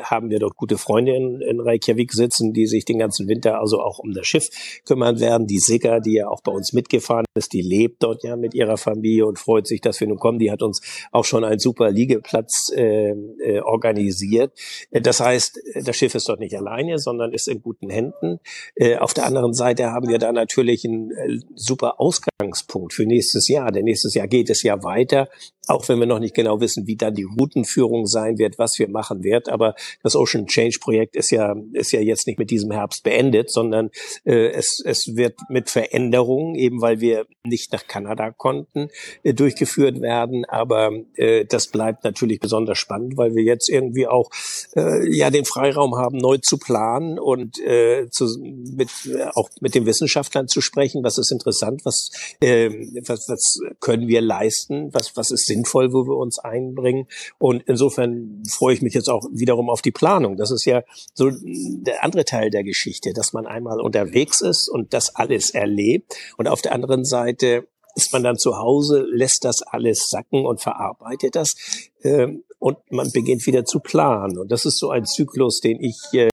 haben 0.03 0.31
wir 0.31 0.38
dort 0.38 0.56
gute 0.56 0.76
Freunde 0.76 1.15
in, 1.15 1.41
in, 1.41 1.61
Reykjavik 1.61 2.12
sitzen, 2.12 2.52
die 2.52 2.66
sich 2.66 2.85
den 2.85 2.99
ganzen 2.99 3.28
Winter 3.28 3.61
also 3.61 3.81
auch 3.81 3.99
um 3.99 4.12
das 4.12 4.26
Schiff 4.26 4.49
kümmern 4.85 5.21
werden. 5.21 5.47
Die 5.47 5.59
Sigga, 5.59 6.00
die 6.00 6.14
ja 6.14 6.28
auch 6.28 6.43
bei 6.43 6.52
uns 6.52 6.73
mitgefahren 6.73 7.25
ist, 7.35 7.52
die 7.52 7.62
lebt 7.62 8.02
dort 8.02 8.23
ja 8.23 8.37
mit 8.37 8.54
ihrer 8.54 8.76
Familie 8.76 9.26
und 9.26 9.38
freut 9.38 9.66
sich, 9.66 9.81
dass 9.81 10.00
wir 10.00 10.09
nun 10.09 10.19
kommen. 10.19 10.38
Die 10.38 10.50
hat 10.50 10.62
uns 10.62 10.83
auch 11.12 11.25
schon 11.25 11.45
einen 11.45 11.59
super 11.59 11.90
Liegeplatz 11.90 12.71
äh, 12.75 13.11
äh, 13.11 13.61
organisiert. 13.61 14.52
Äh, 14.90 15.00
das 15.00 15.21
heißt, 15.21 15.59
das 15.83 15.97
Schiff 15.97 16.14
ist 16.14 16.28
dort 16.28 16.40
nicht 16.40 16.57
alleine, 16.57 16.99
sondern 16.99 17.33
ist 17.33 17.49
in 17.49 17.62
guten 17.62 17.88
Händen. 17.88 18.40
Äh, 18.75 18.97
auf 18.97 19.14
der 19.14 19.25
anderen 19.25 19.54
Seite 19.54 19.93
haben 19.93 20.09
wir 20.09 20.19
da 20.19 20.33
natürlich 20.33 20.58
natürlich 20.59 20.85
ein 20.85 21.11
äh, 21.12 21.41
super 21.55 22.00
Ausgangspunkt 22.00 22.93
für 22.93 23.07
nächstes 23.07 23.49
Jahr. 23.49 23.71
Denn 23.71 23.85
nächstes 23.85 24.15
Jahr 24.15 24.27
geht 24.27 24.50
es 24.50 24.62
ja 24.62 24.83
weiter 24.83 25.29
auch 25.69 25.89
wenn 25.89 25.99
wir 25.99 26.07
noch 26.07 26.19
nicht 26.19 26.35
genau 26.35 26.61
wissen, 26.61 26.87
wie 26.87 26.97
dann 26.97 27.15
die 27.15 27.25
Routenführung 27.25 28.07
sein 28.07 28.39
wird, 28.39 28.59
was 28.59 28.79
wir 28.79 28.89
machen 28.89 29.23
wird. 29.23 29.49
Aber 29.49 29.75
das 30.03 30.17
Ocean 30.17 30.47
Change 30.47 30.79
Projekt 30.81 31.17
ist 31.17 31.31
ja, 31.31 31.55
ist 31.73 31.93
ja 31.93 32.01
jetzt 32.01 32.27
nicht 32.27 32.39
mit 32.39 32.51
diesem 32.51 32.71
Herbst 32.71 33.03
beendet, 33.03 33.51
sondern 33.51 33.91
äh, 34.25 34.49
es, 34.51 34.83
es 34.85 35.17
wird 35.17 35.39
mit 35.49 35.71
Veränderungen, 35.71 36.55
eben 36.55 36.81
weil 36.81 37.01
wir 37.01 37.27
nicht 37.45 37.73
nach 37.73 37.87
Kanada 37.87 38.31
konnten, 38.31 38.89
äh, 39.23 39.35
durchgeführt 39.35 40.01
werden. 40.01 40.45
Aber 40.47 40.91
äh, 41.17 41.45
das 41.45 41.69
bleibt 41.69 42.05
natürlich 42.05 42.41
besonders 42.41 42.79
spannend, 42.79 43.17
weil 43.17 43.35
wir 43.35 43.43
jetzt 43.43 43.69
irgendwie 43.69 44.07
auch 44.07 44.31
äh, 44.75 45.15
ja 45.15 45.31
den 45.31 45.45
Freiraum 45.45 45.97
haben, 45.97 46.19
neu 46.19 46.39
zu 46.39 46.59
planen 46.59 47.19
und 47.19 47.59
äh, 47.61 48.09
zu, 48.11 48.27
mit, 48.41 48.91
äh, 49.07 49.25
auch 49.35 49.51
mit 49.61 49.75
den 49.75 49.87
Wissenschaftlern 49.87 50.49
zu 50.49 50.61
sprechen. 50.61 51.05
Was 51.05 51.19
ist 51.19 51.31
interessant? 51.31 51.83
Was, 51.85 52.11
äh, 52.41 52.71
was, 53.07 53.29
was 53.29 53.61
können 53.81 54.09
wir 54.09 54.21
leisten? 54.21 54.89
Was, 54.93 55.17
was 55.17 55.31
ist 55.31 55.47
sinnvoll? 55.59 55.93
wo 55.93 56.07
wir 56.07 56.17
uns 56.17 56.38
einbringen. 56.38 57.07
Und 57.38 57.62
insofern 57.67 58.43
freue 58.49 58.75
ich 58.75 58.83
mich 58.83 58.95
jetzt 58.95 59.09
auch 59.09 59.25
wiederum 59.33 59.71
auf 59.71 59.83
die 59.83 59.91
Planung. 59.91 60.37
Das 60.37 60.50
ist 60.50 60.65
ja 60.65 60.83
so 61.15 61.31
der 61.31 62.05
andere 62.05 62.25
Teil 62.25 62.50
der 62.50 62.65
Geschichte, 62.65 63.12
dass 63.12 63.33
man 63.33 63.47
einmal 63.47 63.81
unterwegs 63.81 64.41
ist 64.41 64.69
und 64.69 64.93
das 64.93 65.15
alles 65.15 65.50
erlebt 65.50 66.15
und 66.37 66.49
auf 66.49 66.62
der 66.62 66.73
anderen 66.73 67.05
Seite 67.05 67.67
ist 67.95 68.12
man 68.12 68.23
dann 68.23 68.37
zu 68.37 68.57
Hause, 68.57 69.05
lässt 69.11 69.45
das 69.45 69.62
alles 69.62 70.09
sacken 70.09 70.47
und 70.47 70.61
verarbeitet 70.61 71.35
das 71.35 71.55
ähm, 72.03 72.45
und 72.61 72.79
man 72.91 73.11
beginnt 73.12 73.47
wieder 73.47 73.65
zu 73.65 73.81
planen. 73.81 74.38
Und 74.38 74.53
das 74.53 74.65
ist 74.65 74.79
so 74.79 74.91
ein 74.91 75.05
Zyklus, 75.05 75.61
den 75.61 75.81
ich 75.81 75.97
äh, 76.12 76.29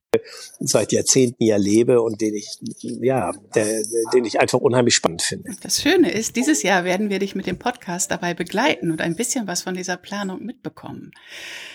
seit 0.59 0.91
Jahrzehnten 0.91 1.43
ja 1.43 1.57
lebe 1.57 2.01
und 2.01 2.21
den 2.21 2.35
ich, 2.35 2.47
ja, 2.81 3.31
der, 3.53 3.83
den 4.13 4.25
ich 4.25 4.39
einfach 4.39 4.59
unheimlich 4.59 4.95
spannend 4.95 5.21
finde. 5.21 5.51
Das 5.61 5.81
Schöne 5.81 6.11
ist, 6.11 6.35
dieses 6.35 6.63
Jahr 6.63 6.83
werden 6.83 7.09
wir 7.09 7.19
dich 7.19 7.35
mit 7.35 7.47
dem 7.47 7.57
Podcast 7.57 8.11
dabei 8.11 8.33
begleiten 8.33 8.91
und 8.91 9.01
ein 9.01 9.15
bisschen 9.15 9.47
was 9.47 9.63
von 9.63 9.75
dieser 9.75 9.97
Planung 9.97 10.43
mitbekommen. 10.43 11.11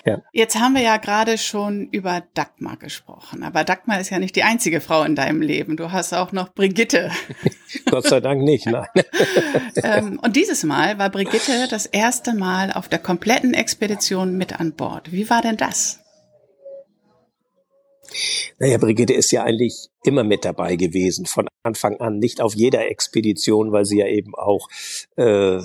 Ja. 0.04 0.22
Jetzt 0.32 0.58
haben 0.58 0.74
wir 0.74 0.82
ja 0.82 0.96
gerade 0.96 1.38
schon 1.38 1.88
über 1.90 2.22
Dagmar 2.34 2.76
gesprochen, 2.76 3.42
aber 3.42 3.64
Dagmar 3.64 4.00
ist 4.00 4.10
ja 4.10 4.18
nicht 4.18 4.36
die 4.36 4.42
einzige 4.42 4.80
Frau 4.80 5.02
in 5.04 5.14
deinem 5.14 5.42
Leben. 5.42 5.76
Du 5.76 5.92
hast 5.92 6.12
auch 6.12 6.32
noch 6.32 6.52
Brigitte. 6.54 7.10
Gott 7.90 8.06
sei 8.06 8.20
Dank 8.20 8.42
nicht, 8.42 8.66
nein. 8.66 8.86
ähm, 9.76 10.18
und 10.22 10.36
dieses 10.36 10.64
Mal 10.64 10.98
war 10.98 11.10
Brigitte 11.10 11.68
das 11.70 11.86
erste 11.86 12.34
Mal 12.34 12.72
auf 12.72 12.88
der 12.88 12.98
kompletten 12.98 13.54
Expedition 13.54 14.36
mit 14.36 14.58
an 14.58 14.72
Bord. 14.72 15.12
Wie 15.12 15.28
war 15.30 15.42
denn 15.42 15.56
das? 15.56 16.00
Naja, 18.58 18.78
Brigitte 18.78 19.14
ist 19.14 19.32
ja 19.32 19.44
eigentlich 19.44 19.88
immer 20.04 20.24
mit 20.24 20.44
dabei 20.44 20.76
gewesen, 20.76 21.26
von 21.26 21.46
Anfang 21.62 22.00
an, 22.00 22.18
nicht 22.18 22.40
auf 22.40 22.54
jeder 22.54 22.88
Expedition, 22.88 23.70
weil 23.72 23.84
sie 23.84 23.98
ja 23.98 24.06
eben 24.06 24.34
auch 24.34 24.68
äh, 25.16 25.60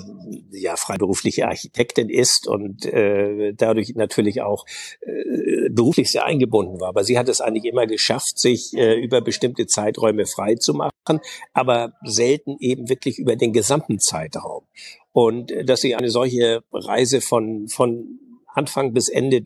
ja 0.50 0.76
freiberufliche 0.76 1.46
Architektin 1.48 2.10
ist 2.10 2.46
und 2.46 2.84
äh, 2.84 3.54
dadurch 3.54 3.94
natürlich 3.94 4.42
auch 4.42 4.66
äh, 5.00 5.70
beruflich 5.70 6.10
sehr 6.10 6.26
eingebunden 6.26 6.80
war. 6.80 6.88
Aber 6.88 7.04
sie 7.04 7.18
hat 7.18 7.28
es 7.28 7.40
eigentlich 7.40 7.64
immer 7.64 7.86
geschafft, 7.86 8.38
sich 8.38 8.74
äh, 8.74 9.00
über 9.00 9.22
bestimmte 9.22 9.66
Zeiträume 9.66 10.26
frei 10.26 10.56
zu 10.56 10.74
machen, 10.74 11.20
aber 11.54 11.94
selten 12.04 12.56
eben 12.60 12.88
wirklich 12.88 13.18
über 13.18 13.36
den 13.36 13.52
gesamten 13.52 13.98
Zeitraum. 13.98 14.64
Und 15.12 15.50
äh, 15.50 15.64
dass 15.64 15.80
sie 15.80 15.94
eine 15.94 16.10
solche 16.10 16.62
Reise 16.72 17.22
von, 17.22 17.68
von 17.68 18.18
Anfang 18.56 18.92
bis 18.92 19.08
Ende 19.08 19.40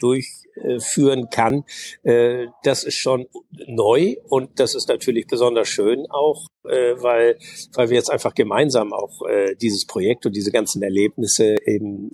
durchführen 0.63 1.29
kann. 1.31 1.65
Äh, 2.03 2.47
das 2.63 2.85
ist 2.85 2.97
schon 2.97 3.27
neu 3.67 4.17
und 4.29 4.59
das 4.59 4.75
ist 4.75 4.89
natürlich 4.89 5.27
besonders 5.27 5.69
schön 5.69 6.07
auch, 6.11 6.47
äh, 6.65 6.95
weil, 6.97 7.39
weil 7.75 7.91
wir 7.91 7.97
jetzt 7.97 8.11
einfach 8.11 8.35
gemeinsam 8.35 8.93
auch 8.93 9.27
äh, 9.29 9.55
dieses 9.57 9.87
Projekt 9.87 10.27
und 10.27 10.37
diese 10.37 10.51
ganzen 10.51 10.83
Erlebnisse 10.83 11.57
eben 11.67 12.11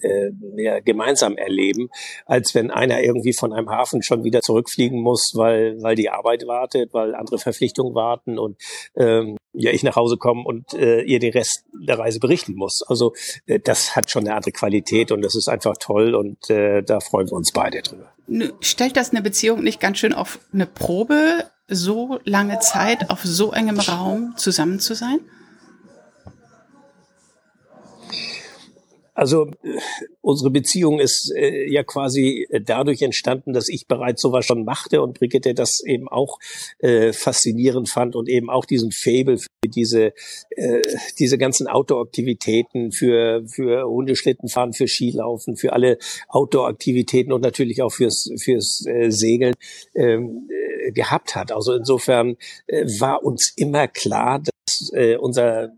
mehr 0.55 0.81
gemeinsam 0.83 1.37
erleben, 1.37 1.89
als 2.27 2.55
wenn 2.55 2.71
einer 2.71 3.03
irgendwie 3.03 3.33
von 3.33 3.53
einem 3.53 3.71
Hafen 3.71 4.03
schon 4.03 4.25
wieder 4.25 4.41
zurückfliegen 4.41 5.01
muss, 5.01 5.33
weil, 5.35 5.81
weil 5.83 5.95
die 5.95 6.11
Arbeit 6.11 6.47
wartet, 6.47 6.93
weil 6.93 7.15
andere 7.15 7.39
Verpflichtungen 7.39 7.95
warten 7.95 8.39
und 8.39 8.57
ähm, 8.97 9.37
ja 9.53 9.73
ich 9.73 9.83
nach 9.83 9.97
Hause 9.97 10.17
komme 10.17 10.45
und 10.45 10.75
äh, 10.75 11.03
ihr 11.03 11.19
den 11.19 11.33
Rest 11.33 11.65
der 11.73 11.99
Reise 11.99 12.21
berichten 12.21 12.55
muss. 12.55 12.83
Also 12.87 13.15
äh, 13.47 13.59
das 13.59 13.97
hat 13.97 14.11
schon 14.11 14.27
eine 14.27 14.35
andere 14.35 14.53
Qualität 14.53 15.13
und 15.13 15.23
das 15.23 15.35
ist 15.35 15.49
einfach 15.49 15.77
toll 15.79 16.15
und 16.15 16.51
äh, 16.51 16.83
da 16.83 17.01
freuen 17.01 17.29
wir 17.29 17.35
uns 17.35 17.53
beide 17.53 17.83
drüber. 17.83 18.16
Stellt 18.61 18.97
das 18.97 19.11
eine 19.11 19.23
Beziehung 19.23 19.63
nicht 19.63 19.81
ganz 19.81 19.99
schön 19.99 20.13
auf 20.13 20.41
eine 20.53 20.67
Probe, 20.67 21.45
so 21.69 22.21
lange 22.25 22.59
Zeit 22.61 23.11
auf 23.11 23.23
so 23.25 23.53
engem 23.53 23.79
Raum 23.79 24.35
zusammen 24.37 24.81
zu 24.81 24.95
sein? 24.95 25.21
Also 29.17 29.47
äh, 29.63 29.79
unsere 30.21 30.51
Beziehung 30.51 31.01
ist 31.01 31.33
äh, 31.35 31.73
ja 31.73 31.83
quasi 31.83 32.47
äh, 32.51 32.61
dadurch 32.61 33.01
entstanden, 33.01 33.55
dass 33.55 33.71
ich 33.71 33.87
bereits 33.89 34.21
sowas 34.21 34.45
schon 34.45 34.65
machte 34.65 35.01
und 35.01 35.19
Brigitte 35.19 35.55
das 35.55 35.81
eben 35.87 36.07
auch 36.07 36.39
äh, 36.81 37.15
faszinierend 37.15 37.89
fand 37.89 38.15
und 38.15 38.29
eben 38.29 38.51
auch 38.51 38.67
diesen 38.67 38.93
Fable 38.93 39.39
für 39.67 39.69
diese 39.69 40.13
äh, 40.51 40.83
diese 41.19 41.39
ganzen 41.39 41.67
Outdoor-Aktivitäten 41.67 42.93
für 42.93 43.43
für 43.47 43.89
Hundeschlittenfahren, 43.89 44.73
für 44.73 44.87
Skilaufen, 44.87 45.57
für 45.57 45.73
alle 45.73 45.99
Outdoor-Aktivitäten 46.29 47.33
und 47.33 47.43
natürlich 47.43 47.83
auch 47.83 47.93
fürs 47.93 48.31
fürs 48.39 48.87
äh, 48.87 49.11
Segeln 49.11 49.55
ähm, 49.95 50.49
äh, 50.51 50.93
gehabt 50.93 51.35
hat. 51.35 51.53
Also 51.53 51.75
insofern 51.75 52.37
äh, 52.67 52.85
war 53.01 53.25
uns 53.25 53.53
immer 53.57 53.89
klar, 53.89 54.41
dass 54.41 54.93
äh, 54.93 55.17
unser 55.17 55.73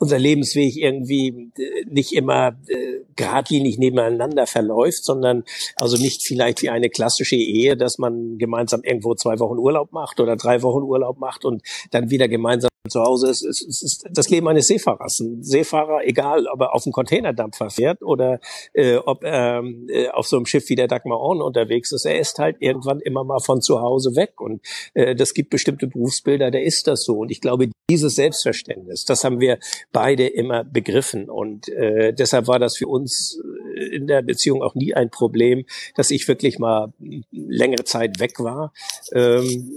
unser 0.00 0.18
Lebensweg 0.18 0.76
irgendwie 0.76 1.52
äh, 1.56 1.84
nicht 1.86 2.12
immer 2.12 2.56
äh, 2.66 3.00
geradlinig 3.16 3.78
nebeneinander 3.78 4.46
verläuft, 4.46 5.04
sondern 5.04 5.44
also 5.76 5.96
nicht 5.96 6.22
vielleicht 6.22 6.62
wie 6.62 6.70
eine 6.70 6.88
klassische 6.88 7.36
Ehe, 7.36 7.76
dass 7.76 7.98
man 7.98 8.38
gemeinsam 8.38 8.82
irgendwo 8.82 9.14
zwei 9.14 9.38
Wochen 9.38 9.58
Urlaub 9.58 9.92
macht 9.92 10.18
oder 10.18 10.36
drei 10.36 10.62
Wochen 10.62 10.82
Urlaub 10.82 11.18
macht 11.18 11.44
und 11.44 11.62
dann 11.90 12.10
wieder 12.10 12.28
gemeinsam 12.28 12.70
zu 12.88 13.00
Hause 13.02 13.28
ist. 13.28 13.44
Es 13.44 13.60
ist, 13.60 13.82
ist 13.82 14.08
das 14.10 14.30
Leben 14.30 14.48
eines 14.48 14.66
Seefahrers. 14.66 15.20
Ein 15.20 15.42
Seefahrer, 15.42 16.00
egal 16.04 16.46
ob 16.46 16.60
er 16.60 16.74
auf 16.74 16.86
einem 16.86 16.92
Containerdampfer 16.92 17.70
fährt 17.70 18.02
oder 18.02 18.40
äh, 18.72 18.96
ob 18.96 19.22
er 19.22 19.62
äh, 19.88 20.08
auf 20.08 20.26
so 20.26 20.36
einem 20.36 20.46
Schiff 20.46 20.68
wie 20.68 20.76
der 20.76 20.88
Dagmar 20.88 21.18
Orn 21.18 21.42
unterwegs 21.42 21.92
ist, 21.92 22.06
er 22.06 22.18
ist 22.18 22.38
halt 22.38 22.56
irgendwann 22.60 23.00
immer 23.00 23.22
mal 23.24 23.40
von 23.40 23.60
zu 23.60 23.80
Hause 23.80 24.16
weg. 24.16 24.40
Und 24.40 24.62
äh, 24.94 25.14
das 25.14 25.34
gibt 25.34 25.50
bestimmte 25.50 25.86
Berufsbilder, 25.88 26.50
da 26.50 26.58
ist 26.58 26.86
das 26.86 27.02
so. 27.04 27.18
Und 27.18 27.30
ich 27.30 27.40
glaube, 27.40 27.68
dieses 27.90 28.14
Selbstverständnis, 28.14 29.04
das 29.04 29.24
haben 29.24 29.40
wir 29.40 29.58
beide 29.92 30.26
immer 30.26 30.64
begriffen. 30.64 31.28
Und 31.28 31.68
äh, 31.68 32.14
deshalb 32.14 32.46
war 32.46 32.58
das 32.58 32.76
für 32.76 32.86
uns 32.86 33.38
äh, 33.74 33.96
in 33.96 34.06
der 34.06 34.22
Beziehung 34.22 34.62
auch 34.62 34.74
nie 34.74 34.94
ein 34.94 35.10
Problem, 35.10 35.66
dass 35.96 36.10
ich 36.10 36.26
wirklich 36.28 36.58
mal 36.58 36.92
längere 37.30 37.84
Zeit 37.84 38.20
weg 38.20 38.38
war. 38.38 38.72
Ähm, 39.12 39.70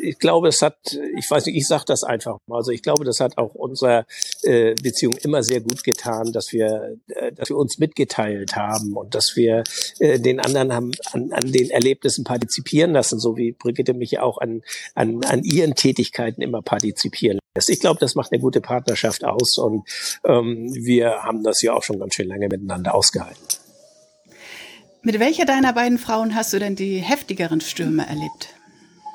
ich 0.00 0.18
glaube, 0.18 0.48
es 0.48 0.62
hat, 0.62 0.76
ich 1.16 1.28
weiß 1.28 1.46
nicht, 1.46 1.56
ich 1.56 1.66
sage 1.66 1.84
das 1.86 2.04
einfach 2.04 2.27
mal. 2.46 2.56
Also 2.56 2.70
ich 2.70 2.82
glaube, 2.82 3.04
das 3.04 3.20
hat 3.20 3.38
auch 3.38 3.54
unserer 3.54 4.06
äh, 4.42 4.74
Beziehung 4.74 5.16
immer 5.16 5.42
sehr 5.42 5.60
gut 5.60 5.84
getan, 5.84 6.32
dass 6.32 6.52
wir, 6.52 6.96
äh, 7.08 7.32
dass 7.32 7.48
wir 7.48 7.56
uns 7.56 7.78
mitgeteilt 7.78 8.56
haben 8.56 8.96
und 8.96 9.14
dass 9.14 9.32
wir 9.34 9.64
äh, 9.98 10.18
den 10.18 10.40
anderen 10.40 10.72
haben 10.72 10.92
an, 11.12 11.32
an 11.32 11.52
den 11.52 11.70
Erlebnissen 11.70 12.24
partizipieren 12.24 12.92
lassen, 12.92 13.18
so 13.18 13.36
wie 13.36 13.52
Brigitte 13.52 13.94
mich 13.94 14.18
auch 14.18 14.38
an, 14.38 14.62
an, 14.94 15.24
an 15.24 15.42
ihren 15.42 15.74
Tätigkeiten 15.74 16.42
immer 16.42 16.62
partizipieren 16.62 17.38
lässt. 17.54 17.70
Ich 17.70 17.80
glaube, 17.80 18.00
das 18.00 18.14
macht 18.14 18.32
eine 18.32 18.40
gute 18.40 18.60
Partnerschaft 18.60 19.24
aus 19.24 19.58
und 19.58 19.88
ähm, 20.24 20.72
wir 20.74 21.22
haben 21.22 21.42
das 21.42 21.62
ja 21.62 21.72
auch 21.72 21.82
schon 21.82 21.98
ganz 21.98 22.14
schön 22.14 22.28
lange 22.28 22.48
miteinander 22.48 22.94
ausgehalten. 22.94 23.42
Mit 25.02 25.20
welcher 25.20 25.46
deiner 25.46 25.72
beiden 25.72 25.98
Frauen 25.98 26.34
hast 26.34 26.52
du 26.52 26.58
denn 26.58 26.76
die 26.76 26.98
heftigeren 26.98 27.60
Stürme 27.60 28.06
erlebt? 28.06 28.57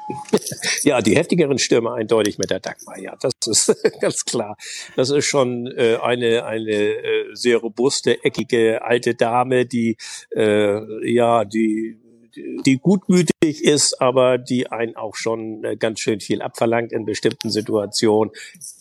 Ja, 0.84 1.02
die 1.02 1.16
heftigeren 1.16 1.58
Stürme 1.60 1.94
eindeutig 1.94 2.38
mit 2.38 2.50
der 2.50 2.60
Dagmar, 2.60 3.00
ja, 3.00 3.16
das 3.22 3.34
ist 3.46 3.76
ganz 4.02 4.26
klar. 4.26 4.58
Das 4.96 5.10
ist 5.10 5.26
schon 5.26 5.68
äh, 5.68 5.98
eine, 6.02 6.46
eine 6.46 6.72
äh, 6.72 7.26
sehr 7.34 7.58
robuste, 7.58 8.24
eckige 8.24 8.84
alte 8.84 9.16
Dame, 9.16 9.66
die 9.66 9.96
äh, 10.36 11.10
ja, 11.10 11.46
die 11.46 11.98
die 12.36 12.80
gutmütig 12.80 13.64
ist, 13.64 14.02
aber 14.02 14.38
die 14.38 14.68
einen 14.72 14.96
auch 14.96 15.16
schon 15.16 15.64
äh, 15.64 15.76
ganz 15.76 16.00
schön 16.00 16.20
viel 16.20 16.42
abverlangt 16.42 16.92
in 16.92 17.06
bestimmten 17.06 17.50
Situationen. 17.50 18.34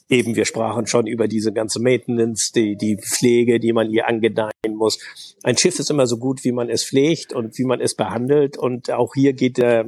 Eben, 0.09 0.37
wir 0.37 0.45
sprachen 0.45 0.87
schon 0.87 1.07
über 1.07 1.29
diese 1.29 1.53
ganze 1.53 1.81
Maintenance, 1.81 2.53
die, 2.53 2.77
die 2.77 2.97
Pflege, 2.97 3.61
die 3.61 3.73
man 3.73 3.91
ihr 3.91 4.07
angedeihen 4.09 4.77
muss. 4.77 4.99
Ein 5.43 5.57
Schiff 5.57 5.79
ist 5.79 5.91
immer 5.91 6.07
so 6.07 6.19
gut, 6.19 6.45
wie 6.45 6.53
man 6.53 6.69
es 6.69 6.85
pflegt 6.85 7.33
und 7.33 7.59
wie 7.59 7.65
man 7.65 7.81
es 7.81 7.95
behandelt. 7.95 8.57
Und 8.57 8.91
auch 8.91 9.15
hier 9.15 9.33
geht 9.33 9.59
der, 9.59 9.87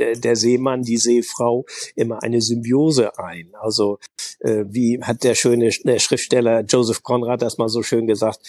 der, 0.00 0.14
der 0.16 0.36
Seemann, 0.36 0.82
die 0.82 0.96
Seefrau 0.96 1.64
immer 1.94 2.22
eine 2.22 2.40
Symbiose 2.40 3.18
ein. 3.18 3.50
Also 3.60 3.98
äh, 4.40 4.64
wie 4.68 5.00
hat 5.02 5.22
der 5.22 5.34
schöne 5.34 5.70
der 5.84 5.98
Schriftsteller 5.98 6.62
Joseph 6.62 7.02
Conrad 7.02 7.42
das 7.42 7.58
mal 7.58 7.68
so 7.68 7.82
schön 7.82 8.06
gesagt, 8.06 8.40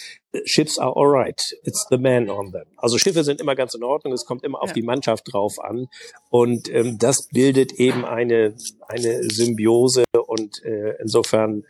Ships 0.44 0.78
are 0.78 0.96
alright, 0.96 1.40
it's 1.64 1.86
the 1.90 1.98
man 1.98 2.30
on 2.30 2.52
them. 2.52 2.64
Also 2.76 2.98
Schiffe 2.98 3.22
sind 3.22 3.40
immer 3.40 3.54
ganz 3.54 3.74
in 3.74 3.84
Ordnung, 3.84 4.12
es 4.12 4.24
kommt 4.24 4.44
immer 4.44 4.62
auf 4.62 4.70
ja. 4.70 4.74
die 4.74 4.82
Mannschaft 4.82 5.32
drauf 5.32 5.58
an. 5.62 5.88
Und 6.30 6.72
ähm, 6.72 6.98
das 6.98 7.28
bildet 7.28 7.72
eben 7.74 8.04
eine, 8.04 8.54
eine 8.88 9.22
Symbiose 9.24 10.04
und 10.26 10.64
äh, 10.64 10.94
insofern, 11.00 11.64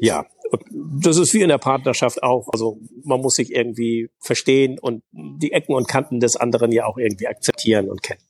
ja, 0.00 0.26
das 0.70 1.16
ist 1.16 1.34
wie 1.34 1.42
in 1.42 1.48
der 1.48 1.58
Partnerschaft 1.58 2.22
auch. 2.22 2.48
Also 2.52 2.78
man 3.02 3.20
muss 3.20 3.34
sich 3.34 3.52
irgendwie 3.52 4.10
verstehen 4.18 4.78
und 4.78 5.02
die 5.12 5.52
Ecken 5.52 5.74
und 5.74 5.88
Kanten 5.88 6.20
des 6.20 6.36
anderen 6.36 6.70
ja 6.70 6.86
auch 6.86 6.98
irgendwie 6.98 7.26
akzeptieren 7.26 7.88
und 7.90 8.02
kennen. 8.02 8.20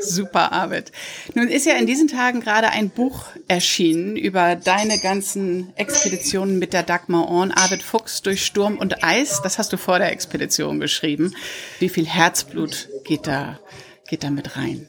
Super, 0.00 0.52
Arvid. 0.52 0.92
Nun 1.34 1.48
ist 1.48 1.66
ja 1.66 1.74
in 1.74 1.86
diesen 1.86 2.08
Tagen 2.08 2.40
gerade 2.40 2.70
ein 2.70 2.90
Buch 2.90 3.26
erschienen 3.48 4.16
über 4.16 4.56
deine 4.56 4.98
ganzen 4.98 5.72
Expeditionen 5.76 6.58
mit 6.58 6.72
der 6.72 6.82
Dagmar 6.82 7.28
Orn, 7.28 7.52
Arvid 7.52 7.82
Fuchs 7.82 8.22
durch 8.22 8.44
Sturm 8.44 8.78
und 8.78 9.04
Eis. 9.04 9.40
Das 9.42 9.58
hast 9.58 9.72
du 9.72 9.76
vor 9.76 9.98
der 9.98 10.12
Expedition 10.12 10.80
geschrieben. 10.80 11.34
Wie 11.78 11.88
viel 11.88 12.06
Herzblut 12.06 12.88
geht 13.04 13.26
da, 13.26 13.58
geht 14.08 14.24
da 14.24 14.30
mit 14.30 14.56
rein? 14.56 14.88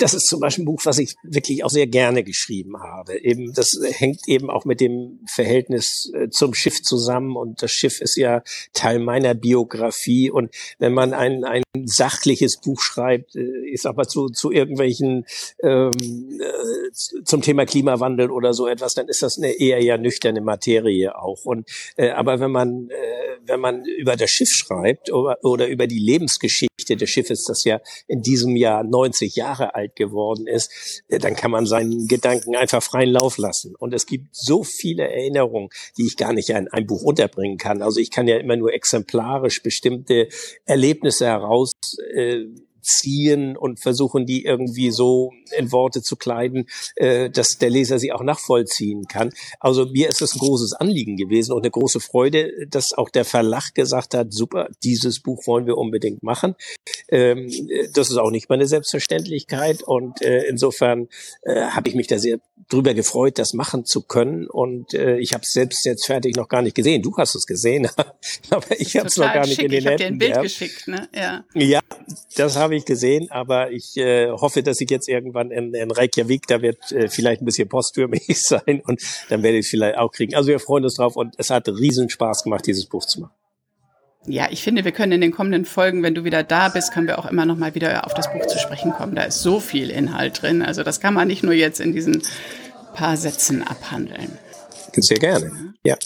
Das 0.00 0.14
ist 0.14 0.26
zum 0.26 0.40
Beispiel 0.40 0.62
ein 0.62 0.66
Buch, 0.66 0.80
was 0.84 0.98
ich 0.98 1.14
wirklich 1.22 1.62
auch 1.62 1.68
sehr 1.68 1.86
gerne 1.86 2.24
geschrieben 2.24 2.80
habe. 2.82 3.22
Eben, 3.22 3.52
das 3.52 3.78
hängt 3.82 4.20
eben 4.26 4.50
auch 4.50 4.64
mit 4.64 4.80
dem 4.80 5.20
Verhältnis 5.26 6.10
äh, 6.14 6.30
zum 6.30 6.54
Schiff 6.54 6.82
zusammen 6.82 7.36
und 7.36 7.62
das 7.62 7.70
Schiff 7.70 8.00
ist 8.00 8.16
ja 8.16 8.42
Teil 8.72 8.98
meiner 8.98 9.34
Biografie 9.34 10.30
und 10.30 10.54
wenn 10.78 10.94
man 10.94 11.12
ein, 11.12 11.44
ein 11.44 11.62
sachliches 11.84 12.60
Buch 12.60 12.80
schreibt, 12.80 13.36
äh, 13.36 13.76
sag 13.76 13.96
mal 13.96 14.08
zu, 14.08 14.28
zu 14.28 14.50
irgendwelchen 14.50 15.26
ähm, 15.62 15.90
äh, 15.92 17.22
zum 17.24 17.42
Thema 17.42 17.66
Klimawandel 17.66 18.30
oder 18.30 18.54
so 18.54 18.66
etwas, 18.66 18.94
dann 18.94 19.08
ist 19.08 19.22
das 19.22 19.36
eine 19.36 19.52
eher 19.52 19.82
ja 19.82 19.98
nüchterne 19.98 20.40
Materie 20.40 21.16
auch. 21.16 21.44
Und 21.44 21.68
äh, 21.96 22.10
aber 22.10 22.40
wenn 22.40 22.50
man 22.50 22.88
äh, 22.88 23.20
wenn 23.44 23.60
man 23.60 23.84
über 23.84 24.16
das 24.16 24.30
Schiff 24.30 24.50
schreibt 24.50 25.12
oder, 25.12 25.38
oder 25.42 25.68
über 25.68 25.86
die 25.86 25.98
Lebensgeschichte 25.98 26.96
des 26.96 27.10
Schiffes, 27.10 27.44
das 27.44 27.64
ja 27.64 27.80
in 28.06 28.22
diesem 28.22 28.56
Jahr 28.56 28.84
90 28.84 29.36
Jahre 29.36 29.74
alt 29.74 29.89
geworden 29.96 30.46
ist, 30.46 31.02
äh, 31.08 31.18
dann 31.18 31.36
kann 31.36 31.50
man 31.50 31.66
seinen 31.66 32.06
Gedanken 32.06 32.56
einfach 32.56 32.82
freien 32.82 33.10
Lauf 33.10 33.38
lassen. 33.38 33.74
Und 33.76 33.94
es 33.94 34.06
gibt 34.06 34.34
so 34.34 34.64
viele 34.64 35.08
Erinnerungen, 35.08 35.70
die 35.96 36.06
ich 36.06 36.16
gar 36.16 36.32
nicht 36.32 36.50
in 36.50 36.68
ein 36.68 36.86
Buch 36.86 37.02
unterbringen 37.02 37.58
kann. 37.58 37.82
Also 37.82 38.00
ich 38.00 38.10
kann 38.10 38.28
ja 38.28 38.36
immer 38.36 38.56
nur 38.56 38.72
exemplarisch 38.72 39.62
bestimmte 39.62 40.28
Erlebnisse 40.64 41.26
heraus 41.26 41.72
äh, 42.14 42.44
ziehen 42.82 43.56
und 43.56 43.80
versuchen, 43.80 44.26
die 44.26 44.44
irgendwie 44.44 44.90
so 44.90 45.32
in 45.56 45.72
Worte 45.72 46.02
zu 46.02 46.16
kleiden, 46.16 46.66
äh, 46.96 47.30
dass 47.30 47.58
der 47.58 47.70
Leser 47.70 47.98
sie 47.98 48.12
auch 48.12 48.22
nachvollziehen 48.22 49.04
kann. 49.06 49.32
Also 49.58 49.86
mir 49.86 50.08
ist 50.08 50.22
es 50.22 50.34
ein 50.34 50.38
großes 50.38 50.74
Anliegen 50.74 51.16
gewesen 51.16 51.52
und 51.52 51.62
eine 51.62 51.70
große 51.70 52.00
Freude, 52.00 52.52
dass 52.68 52.92
auch 52.92 53.10
der 53.10 53.24
Verlag 53.24 53.74
gesagt 53.74 54.14
hat, 54.14 54.32
super, 54.32 54.68
dieses 54.82 55.20
Buch 55.20 55.46
wollen 55.46 55.66
wir 55.66 55.76
unbedingt 55.76 56.22
machen. 56.22 56.54
Ähm, 57.08 57.50
das 57.94 58.10
ist 58.10 58.16
auch 58.16 58.30
nicht 58.30 58.48
meine 58.48 58.66
Selbstverständlichkeit 58.66 59.82
und 59.82 60.22
äh, 60.22 60.44
insofern 60.44 61.08
äh, 61.42 61.62
habe 61.62 61.88
ich 61.88 61.94
mich 61.94 62.06
da 62.06 62.18
sehr 62.18 62.40
drüber 62.68 62.94
gefreut, 62.94 63.38
das 63.38 63.52
machen 63.54 63.84
zu 63.84 64.02
können 64.02 64.46
und 64.48 64.94
äh, 64.94 65.18
ich 65.18 65.32
habe 65.32 65.42
es 65.42 65.52
selbst 65.52 65.84
jetzt 65.84 66.06
fertig 66.06 66.36
noch 66.36 66.48
gar 66.48 66.62
nicht 66.62 66.74
gesehen. 66.74 67.02
Du 67.02 67.16
hast 67.16 67.34
es 67.34 67.46
gesehen, 67.46 67.88
aber 68.50 68.80
ich 68.80 68.96
habe 68.96 69.08
es 69.08 69.16
noch 69.16 69.32
gar 69.32 69.46
nicht 69.46 69.56
schick. 69.56 69.64
in 69.64 69.70
den 69.70 69.80
Ich 69.80 69.86
habe 69.86 70.04
Händen. 70.04 70.18
dir 70.18 70.26
ein 70.26 70.32
Bild 70.32 70.42
geschickt, 70.42 70.88
ne? 70.88 71.08
Ja. 71.14 71.44
Ja, 71.54 71.80
das 72.36 72.56
habe 72.56 72.76
ich 72.76 72.84
gesehen, 72.84 73.30
aber 73.30 73.70
ich 73.72 73.96
äh, 73.96 74.30
hoffe, 74.30 74.62
dass 74.62 74.80
ich 74.80 74.90
jetzt 74.90 75.08
irgendwann 75.08 75.50
in, 75.50 75.74
in 75.74 75.90
Reykjavik, 75.90 76.46
da 76.46 76.62
wird 76.62 76.92
äh, 76.92 77.08
vielleicht 77.08 77.42
ein 77.42 77.44
bisschen 77.44 77.68
Post 77.68 77.94
für 77.94 78.08
mich 78.08 78.42
sein 78.42 78.82
und 78.86 79.00
dann 79.28 79.42
werde 79.42 79.58
ich 79.58 79.66
es 79.66 79.70
vielleicht 79.70 79.96
auch 79.98 80.10
kriegen. 80.12 80.34
Also 80.34 80.48
wir 80.48 80.60
freuen 80.60 80.84
uns 80.84 80.94
drauf 80.96 81.16
und 81.16 81.34
es 81.38 81.50
hat 81.50 81.68
riesen 81.68 82.10
Spaß 82.10 82.44
gemacht, 82.44 82.66
dieses 82.66 82.86
Buch 82.86 83.04
zu 83.06 83.20
machen. 83.20 83.34
Ja, 84.26 84.48
ich 84.50 84.62
finde, 84.62 84.84
wir 84.84 84.92
können 84.92 85.12
in 85.12 85.20
den 85.20 85.32
kommenden 85.32 85.64
Folgen, 85.64 86.02
wenn 86.02 86.14
du 86.14 86.24
wieder 86.24 86.42
da 86.42 86.68
bist, 86.68 86.92
können 86.92 87.06
wir 87.06 87.18
auch 87.18 87.26
immer 87.26 87.46
noch 87.46 87.56
mal 87.56 87.74
wieder 87.74 88.06
auf 88.06 88.12
das 88.14 88.30
Buch 88.32 88.46
zu 88.46 88.58
sprechen 88.58 88.92
kommen. 88.92 89.14
Da 89.14 89.22
ist 89.22 89.40
so 89.40 89.60
viel 89.60 89.90
Inhalt 89.90 90.42
drin. 90.42 90.62
Also 90.62 90.82
das 90.82 91.00
kann 91.00 91.14
man 91.14 91.28
nicht 91.28 91.42
nur 91.42 91.54
jetzt 91.54 91.80
in 91.80 91.92
diesen 91.92 92.22
paar 92.94 93.16
Sätzen 93.16 93.66
abhandeln. 93.66 94.38
Sehr 94.92 95.18
gerne. 95.18 95.74
Ja. 95.84 95.96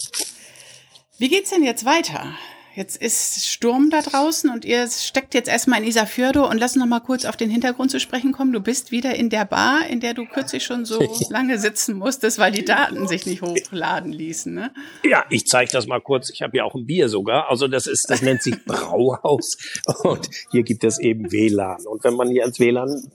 Wie 1.19 1.29
geht's 1.29 1.51
denn 1.51 1.65
jetzt 1.65 1.85
weiter? 1.85 2.35
Jetzt 2.77 3.01
ist 3.01 3.47
Sturm 3.47 3.89
da 3.91 4.01
draußen 4.01 4.51
und 4.51 4.65
ihr 4.65 4.89
steckt 4.91 5.35
jetzt 5.35 5.49
erstmal 5.49 5.81
in 5.81 5.89
Isafjordo 5.89 6.49
und 6.49 6.59
lass 6.59 6.75
noch 6.75 6.87
mal 6.87 6.99
kurz 6.99 7.25
auf 7.25 7.37
den 7.37 7.49
Hintergrund 7.49 7.93
zu 7.93 8.01
sprechen 8.01 8.33
kommen. 8.33 8.53
Du 8.53 8.61
bist 8.61 8.91
wieder 8.91 9.15
in 9.15 9.31
der 9.31 9.45
Bar, 9.45 9.87
in 9.89 10.01
der 10.01 10.13
du 10.13 10.27
kürzlich 10.27 10.65
schon 10.65 10.85
so 10.85 10.99
lange 11.31 11.59
sitzen 11.61 11.97
musstest, 11.97 12.41
weil 12.41 12.51
die 12.51 12.65
Daten 12.65 13.07
sich 13.07 13.27
nicht 13.27 13.43
hochladen 13.43 14.13
ließen, 14.13 14.53
ne? 14.53 14.73
Ja, 15.05 15.25
ich 15.31 15.47
zeige 15.47 15.71
das 15.71 15.87
mal 15.87 16.01
kurz. 16.01 16.31
Ich 16.31 16.43
habe 16.43 16.57
ja 16.57 16.65
auch 16.65 16.75
ein 16.75 16.85
Bier 16.85 17.09
sogar. 17.09 17.49
Also 17.49 17.69
das 17.69 17.87
ist, 17.87 18.11
das 18.11 18.23
nennt 18.23 18.43
sich 18.43 18.65
Brauhaus 18.65 19.57
und 20.03 20.29
hier 20.51 20.65
gibt 20.65 20.83
es 20.83 20.99
eben 20.99 21.31
WLAN. 21.31 21.87
Und 21.87 22.03
wenn 22.03 22.15
man 22.15 22.29
hier 22.29 22.43
ans 22.43 22.59
WLAN 22.59 23.09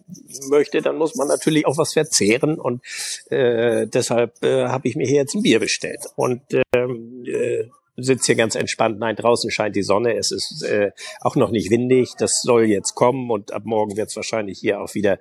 möchte, 0.50 0.82
dann 0.82 0.98
muss 0.98 1.16
man 1.16 1.28
natürlich 1.28 1.66
auch 1.66 1.78
was 1.78 1.92
verzehren 1.92 2.58
und 2.58 2.82
äh, 3.30 3.88
deshalb 3.88 4.42
äh, 4.42 4.68
habe 4.68 4.88
ich 4.88 4.96
mir 4.96 5.06
hier 5.06 5.18
jetzt 5.18 5.36
ein 5.36 5.42
Bier 5.42 5.60
bestellt 5.60 6.06
und 6.16 6.42
ähm, 6.74 7.25
äh, 7.25 7.66
sitze 8.03 8.27
hier 8.27 8.36
ganz 8.36 8.56
entspannt. 8.56 9.00
Nein, 9.00 9.15
draußen 9.15 9.51
scheint 9.51 9.75
die 9.75 9.84
Sonne. 9.84 10.15
Es 10.15 10.32
ist 10.32 10.63
äh, 10.63 10.91
auch 11.22 11.36
noch 11.36 11.51
nicht 11.51 11.70
windig. 11.72 12.13
Das 12.18 12.41
soll 12.41 12.65
jetzt 12.65 12.96
kommen 12.96 13.29
und 13.29 13.51
ab 13.51 13.63
morgen 13.65 13.98
wird 13.98 14.10
es 14.10 14.15
wahrscheinlich 14.15 14.60
hier 14.60 14.82
auch 14.82 14.94
wieder 14.94 15.20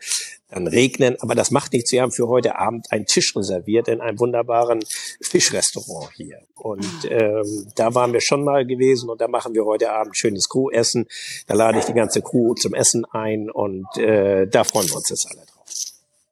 dann 0.50 0.66
regnen. 0.66 1.16
Aber 1.20 1.34
das 1.34 1.50
macht 1.50 1.72
nichts. 1.72 1.92
Wir 1.92 2.02
haben 2.02 2.12
für 2.12 2.28
heute 2.28 2.56
Abend 2.58 2.90
einen 2.90 3.06
Tisch 3.06 3.34
reserviert 3.36 3.88
in 3.88 4.00
einem 4.00 4.18
wunderbaren 4.18 4.80
Fischrestaurant 5.20 6.10
hier. 6.14 6.40
Und 6.54 7.04
ähm, 7.08 7.66
da 7.76 7.94
waren 7.94 8.12
wir 8.12 8.20
schon 8.20 8.44
mal 8.44 8.66
gewesen 8.66 9.10
und 9.10 9.20
da 9.20 9.28
machen 9.28 9.54
wir 9.54 9.64
heute 9.64 9.92
Abend 9.92 10.16
schönes 10.16 10.48
Crew-Essen. 10.48 11.06
Da 11.46 11.54
lade 11.54 11.78
ich 11.78 11.84
die 11.84 11.94
ganze 11.94 12.22
Crew 12.22 12.54
zum 12.54 12.74
Essen 12.74 13.04
ein 13.06 13.50
und 13.50 13.86
äh, 13.96 14.46
da 14.46 14.64
freuen 14.64 14.88
wir 14.88 14.96
uns 14.96 15.10
jetzt 15.10 15.26
alle 15.30 15.44
drauf. 15.46 15.66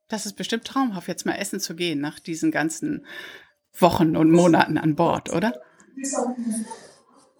Das 0.08 0.24
ist 0.24 0.36
bestimmt 0.36 0.64
traumhaft, 0.64 1.08
jetzt 1.08 1.26
mal 1.26 1.34
essen 1.34 1.60
zu 1.60 1.74
gehen 1.74 2.00
nach 2.00 2.20
diesen 2.20 2.50
ganzen 2.50 3.04
Wochen 3.78 4.16
und 4.16 4.30
Monaten 4.30 4.78
an 4.78 4.94
Bord, 4.94 5.32
oder? 5.32 5.60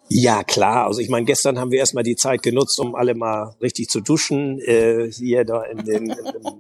Ja, 0.09 0.45
klar. 0.45 0.87
Also 0.87 1.01
ich 1.01 1.09
meine, 1.09 1.27
gestern 1.27 1.59
haben 1.59 1.73
wir 1.73 1.81
erstmal 1.81 2.05
die 2.05 2.15
Zeit 2.15 2.43
genutzt, 2.43 2.79
um 2.79 2.95
alle 2.95 3.15
mal 3.17 3.57
richtig 3.61 3.89
zu 3.89 4.01
duschen. 4.01 4.61
Äh, 4.61 5.11
hier 5.11 5.45
da 5.45 5.65
in 5.65 5.85
den 5.85 6.15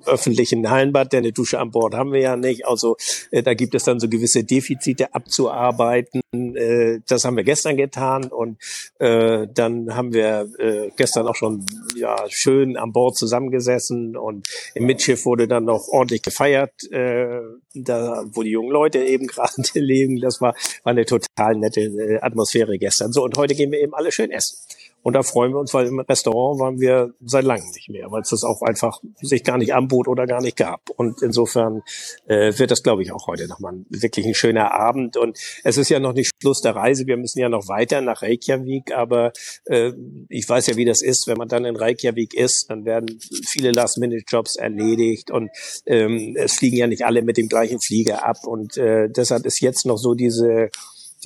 öffentlichen 0.04 0.68
Hallenbad, 0.68 1.12
denn 1.12 1.20
eine 1.20 1.32
Dusche 1.32 1.60
an 1.60 1.70
Bord 1.70 1.94
haben 1.94 2.12
wir 2.12 2.20
ja 2.20 2.36
nicht. 2.36 2.66
Also 2.66 2.96
äh, 3.30 3.44
da 3.44 3.54
gibt 3.54 3.76
es 3.76 3.84
dann 3.84 4.00
so 4.00 4.08
gewisse 4.08 4.42
Defizite 4.42 5.14
abzuarbeiten. 5.14 6.22
Äh, 6.56 7.00
das 7.06 7.24
haben 7.24 7.36
wir 7.36 7.44
gestern 7.44 7.76
getan 7.76 8.24
und 8.26 8.58
äh, 8.98 9.46
dann 9.52 9.94
haben 9.94 10.12
wir 10.12 10.48
äh, 10.58 10.90
gestern 10.96 11.26
auch 11.26 11.34
schon 11.34 11.64
ja 11.96 12.16
schön 12.28 12.76
an 12.76 12.92
Bord 12.92 13.16
zusammengesessen 13.16 14.16
und 14.16 14.46
im 14.74 14.86
Mitschiff 14.86 15.24
wurde 15.24 15.48
dann 15.48 15.64
noch 15.64 15.88
ordentlich 15.88 16.22
gefeiert, 16.22 16.72
da 16.90 18.24
wo 18.32 18.42
die 18.42 18.50
jungen 18.50 18.70
Leute 18.70 18.98
eben 18.98 19.26
gerade 19.26 19.62
leben. 19.74 20.20
Das 20.20 20.40
war, 20.40 20.54
war 20.82 20.90
eine 20.92 21.04
total 21.04 21.56
nette 21.56 22.18
Atmosphäre 22.22 22.78
gestern. 22.78 23.12
So 23.12 23.22
und 23.22 23.36
heute 23.36 23.54
gehen 23.54 23.70
wir 23.70 23.80
eben 23.80 23.94
alle 23.94 24.12
schön 24.12 24.30
essen. 24.30 24.58
Und 25.06 25.12
da 25.12 25.22
freuen 25.22 25.52
wir 25.52 25.60
uns, 25.60 25.72
weil 25.72 25.86
im 25.86 26.00
Restaurant 26.00 26.58
waren 26.58 26.80
wir 26.80 27.14
seit 27.24 27.44
langem 27.44 27.70
nicht 27.76 27.88
mehr, 27.90 28.10
weil 28.10 28.22
es 28.22 28.30
das 28.30 28.42
auch 28.42 28.60
einfach 28.62 29.00
sich 29.22 29.44
gar 29.44 29.56
nicht 29.56 29.72
anbot 29.72 30.08
oder 30.08 30.26
gar 30.26 30.40
nicht 30.40 30.56
gab. 30.56 30.90
Und 30.90 31.22
insofern 31.22 31.82
äh, 32.26 32.58
wird 32.58 32.72
das, 32.72 32.82
glaube 32.82 33.02
ich, 33.02 33.12
auch 33.12 33.28
heute 33.28 33.46
nochmal 33.46 33.74
wirklich 33.88 34.26
ein 34.26 34.34
schöner 34.34 34.72
Abend. 34.72 35.16
Und 35.16 35.38
es 35.62 35.76
ist 35.76 35.90
ja 35.90 36.00
noch 36.00 36.12
nicht 36.12 36.32
Schluss 36.42 36.60
der 36.60 36.74
Reise. 36.74 37.06
Wir 37.06 37.16
müssen 37.18 37.38
ja 37.38 37.48
noch 37.48 37.68
weiter 37.68 38.00
nach 38.00 38.22
Reykjavik. 38.22 38.96
Aber 38.96 39.30
äh, 39.66 39.92
ich 40.28 40.48
weiß 40.48 40.66
ja, 40.66 40.74
wie 40.74 40.84
das 40.84 41.02
ist, 41.02 41.28
wenn 41.28 41.36
man 41.36 41.46
dann 41.46 41.66
in 41.66 41.76
Reykjavik 41.76 42.34
ist, 42.34 42.66
dann 42.68 42.84
werden 42.84 43.20
viele 43.46 43.70
Last-Minute-Jobs 43.70 44.56
erledigt 44.56 45.30
und 45.30 45.50
ähm, 45.86 46.34
es 46.36 46.54
fliegen 46.54 46.78
ja 46.78 46.88
nicht 46.88 47.04
alle 47.04 47.22
mit 47.22 47.36
dem 47.36 47.48
gleichen 47.48 47.80
Flieger 47.80 48.26
ab. 48.26 48.38
Und 48.44 48.76
äh, 48.76 49.08
deshalb 49.08 49.46
ist 49.46 49.60
jetzt 49.60 49.86
noch 49.86 49.98
so 49.98 50.14
diese 50.14 50.70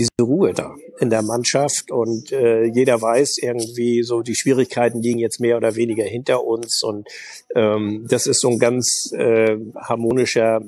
diese 0.01 0.11
Ruhe 0.23 0.55
da 0.55 0.75
in 0.99 1.11
der 1.11 1.23
Mannschaft 1.23 1.91
und 1.91 2.33
äh, 2.33 2.65
jeder 2.65 3.01
weiß 3.01 3.39
irgendwie 3.43 4.03
so, 4.03 4.23
die 4.23 4.35
Schwierigkeiten 4.35 5.03
liegen 5.03 5.19
jetzt 5.19 5.41
mehr 5.41 5.59
oder 5.59 5.77
weniger 5.77 6.05
hinter 6.05 6.45
uns 6.45 6.83
und 6.83 7.07
ähm, 7.55 8.07
das 8.09 8.27
ist 8.27 8.41
so 8.41 8.49
ein 8.49 8.59
ganz 8.59 9.13
äh, 9.17 9.57
harmonischer, 9.77 10.63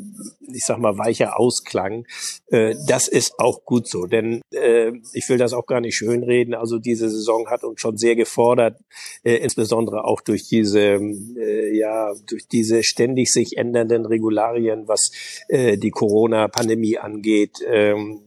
ich 0.53 0.65
sag 0.65 0.79
mal, 0.79 0.99
weicher 0.99 1.39
Ausklang. 1.39 2.07
Äh, 2.49 2.75
das 2.87 3.09
ist 3.09 3.39
auch 3.39 3.65
gut 3.65 3.89
so, 3.89 4.07
denn 4.07 4.43
äh, 4.53 4.93
ich 5.15 5.29
will 5.29 5.39
das 5.39 5.55
auch 5.55 5.67
gar 5.67 5.81
nicht 5.81 5.97
schönreden. 5.97 6.55
Also 6.55 6.79
diese 6.79 7.09
Saison 7.09 7.49
hat 7.49 7.65
uns 7.65 7.81
schon 7.81 7.97
sehr 7.97 8.17
gefordert, 8.17 8.79
äh, 9.23 9.37
insbesondere 9.37 10.05
auch 10.05 10.21
durch 10.21 10.47
diese, 10.49 10.81
äh, 10.81 11.77
ja, 11.77 12.13
durch 12.27 12.47
diese 12.49 12.83
ständig 12.83 13.33
sich 13.33 13.57
ändernden 13.57 14.05
Regularien, 14.05 14.89
was 14.89 15.11
äh, 15.49 15.79
die 15.79 15.91
Corona-Pandemie 15.91 16.99
angeht. 16.99 17.59
Ähm, 17.67 18.21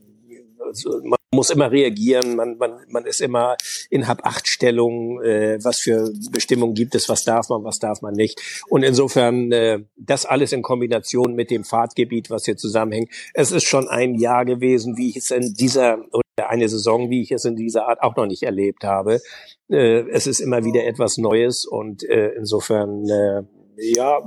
also 0.65 1.01
man 1.04 1.17
muss 1.32 1.49
immer 1.49 1.71
reagieren, 1.71 2.36
man, 2.36 2.58
man, 2.58 2.80
man 2.89 3.06
ist 3.06 3.21
immer 3.21 3.56
in 3.89 4.08
Hab-Acht-Stellung, 4.08 5.21
äh, 5.21 5.60
was 5.63 5.80
für 5.80 6.12
Bestimmungen 6.32 6.73
gibt 6.73 6.95
es, 6.95 7.10
was 7.10 7.23
darf 7.23 7.49
man, 7.49 7.63
was 7.63 7.78
darf 7.80 8.01
man 8.01 8.13
nicht. 8.13 8.63
Und 8.69 8.84
insofern 8.84 9.51
äh, 9.51 9.80
das 9.97 10.25
alles 10.25 10.51
in 10.54 10.62
Kombination 10.62 11.36
mit 11.36 11.51
dem 11.51 11.63
Fahrtgebiet, 11.63 12.30
was 12.30 12.45
hier 12.45 12.58
zusammenhängt. 12.58 13.10
Es 13.34 13.51
ist 13.51 13.65
schon 13.65 13.88
ein 13.88 14.15
Jahr 14.15 14.45
gewesen, 14.45 14.97
wie 14.97 15.10
ich 15.10 15.17
es 15.17 15.32
in 15.32 15.54
dieser, 15.54 15.99
oder 16.12 16.49
eine 16.49 16.67
Saison, 16.69 17.10
wie 17.10 17.21
ich 17.21 17.32
es 17.32 17.45
in 17.45 17.56
dieser 17.56 17.88
Art 17.88 18.01
auch 18.01 18.15
noch 18.15 18.25
nicht 18.25 18.43
erlebt 18.43 18.84
habe. 18.84 19.21
Äh, 19.69 20.10
es 20.10 20.28
ist 20.28 20.39
immer 20.39 20.63
wieder 20.63 20.86
etwas 20.86 21.17
Neues 21.17 21.65
und 21.65 22.04
äh, 22.04 22.30
insofern, 22.38 23.08
äh, 23.10 23.43
ja, 23.78 24.19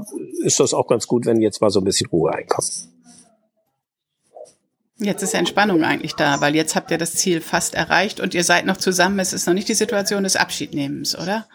ist 0.45 0.61
das 0.61 0.75
auch 0.75 0.87
ganz 0.87 1.07
gut, 1.07 1.25
wenn 1.27 1.41
jetzt 1.41 1.61
mal 1.61 1.71
so 1.71 1.81
ein 1.81 1.85
bisschen 1.85 2.09
Ruhe 2.11 2.33
einkommt. 2.33 2.89
Jetzt 5.01 5.23
ist 5.23 5.35
Entspannung 5.35 5.85
eigentlich 5.85 6.15
da, 6.15 6.41
weil 6.41 6.57
jetzt 6.57 6.75
habt 6.75 6.91
ihr 6.91 6.99
das 6.99 7.15
Ziel 7.15 7.41
fast 7.41 7.75
erreicht 7.75 8.19
und 8.19 8.35
ihr 8.35 8.43
seid 8.43 8.67
noch 8.67 8.77
zusammen. 8.77 9.21
Es 9.21 9.33
ist 9.33 9.47
noch 9.47 9.55
nicht 9.55 9.69
die 9.69 9.75
Situation 9.75 10.25
des 10.25 10.35
Abschiednehmens, 10.35 11.17
oder? 11.17 11.47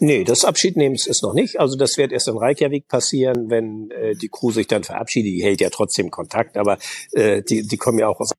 Nee, 0.00 0.24
das 0.24 0.44
Abschiednehmens 0.44 1.06
ist 1.06 1.22
noch 1.22 1.34
nicht. 1.34 1.60
Also 1.60 1.76
das 1.76 1.98
wird 1.98 2.12
erst 2.12 2.28
in 2.28 2.38
Reykjavik 2.38 2.88
passieren, 2.88 3.50
wenn 3.50 3.90
äh, 3.90 4.14
die 4.14 4.28
Crew 4.28 4.52
sich 4.52 4.68
dann 4.68 4.84
verabschiedet. 4.84 5.32
Die 5.32 5.42
hält 5.42 5.60
ja 5.60 5.70
trotzdem 5.70 6.10
Kontakt, 6.10 6.56
aber 6.56 6.78
äh, 7.12 7.42
die, 7.42 7.66
die 7.66 7.76
kommen 7.76 7.98
ja 7.98 8.08
auch 8.08 8.20
aus 8.20 8.32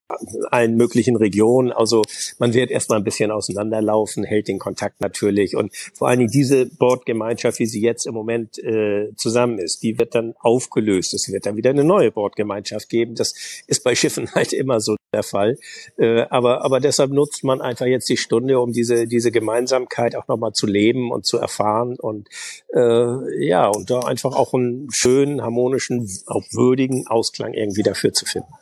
allen 0.50 0.76
möglichen 0.76 1.16
Regionen. 1.16 1.72
Also 1.72 2.02
man 2.40 2.54
wird 2.54 2.72
erstmal 2.72 3.00
ein 3.00 3.04
bisschen 3.04 3.32
auseinanderlaufen, 3.32 4.24
hält 4.24 4.48
den 4.48 4.60
Kontakt 4.60 5.02
natürlich. 5.02 5.56
Und 5.56 5.76
vor 5.94 6.08
allen 6.08 6.20
Dingen 6.20 6.32
diese 6.32 6.66
Bordgemeinschaft, 6.66 7.60
wie 7.60 7.66
sie 7.66 7.82
jetzt 7.82 8.06
im 8.06 8.14
Moment 8.14 8.58
äh, 8.60 9.14
zusammen 9.16 9.60
ist, 9.60 9.84
die 9.84 10.00
wird 10.00 10.16
dann 10.16 10.34
aufgelöst. 10.40 11.14
Es 11.14 11.32
wird 11.32 11.46
dann 11.46 11.58
wieder 11.58 11.70
eine 11.70 11.84
neue 11.84 12.12
Bordgemeinschaft 12.12 12.90
geben. 12.90 13.16
Das 13.16 13.34
ist 13.68 13.84
bei 13.84 13.96
Schiffen 13.96 14.32
halt 14.36 14.54
immer 14.54 14.80
so 14.80 14.96
der 15.14 15.24
Fall. 15.24 15.58
Äh, 15.98 16.22
aber, 16.30 16.64
aber 16.64 16.80
deshalb 16.80 17.12
nutzt 17.12 17.44
man 17.44 17.62
einfach 17.62 17.86
jetzt 17.86 18.10
die 18.10 18.18
Stunde, 18.18 18.60
um 18.60 18.72
diese, 18.72 19.08
diese 19.08 19.32
Gemeinsamkeit 19.32 20.16
auch 20.16 20.28
nochmal 20.28 20.54
zu 20.54 20.68
leben 20.68 21.12
und 21.12 21.26
zu 21.26 21.38
erfahren 21.38 21.96
und 22.00 22.28
äh, 22.74 23.46
ja, 23.46 23.68
und 23.68 23.90
da 23.90 24.00
einfach 24.00 24.36
auch 24.36 24.54
einen 24.54 24.88
schönen, 24.92 25.42
harmonischen, 25.42 26.08
auch 26.28 26.44
würdigen 26.52 27.08
Ausklang 27.08 27.54
irgendwie 27.54 27.84
dafür 27.84 28.14
zu 28.14 28.26
finden. 28.26 28.54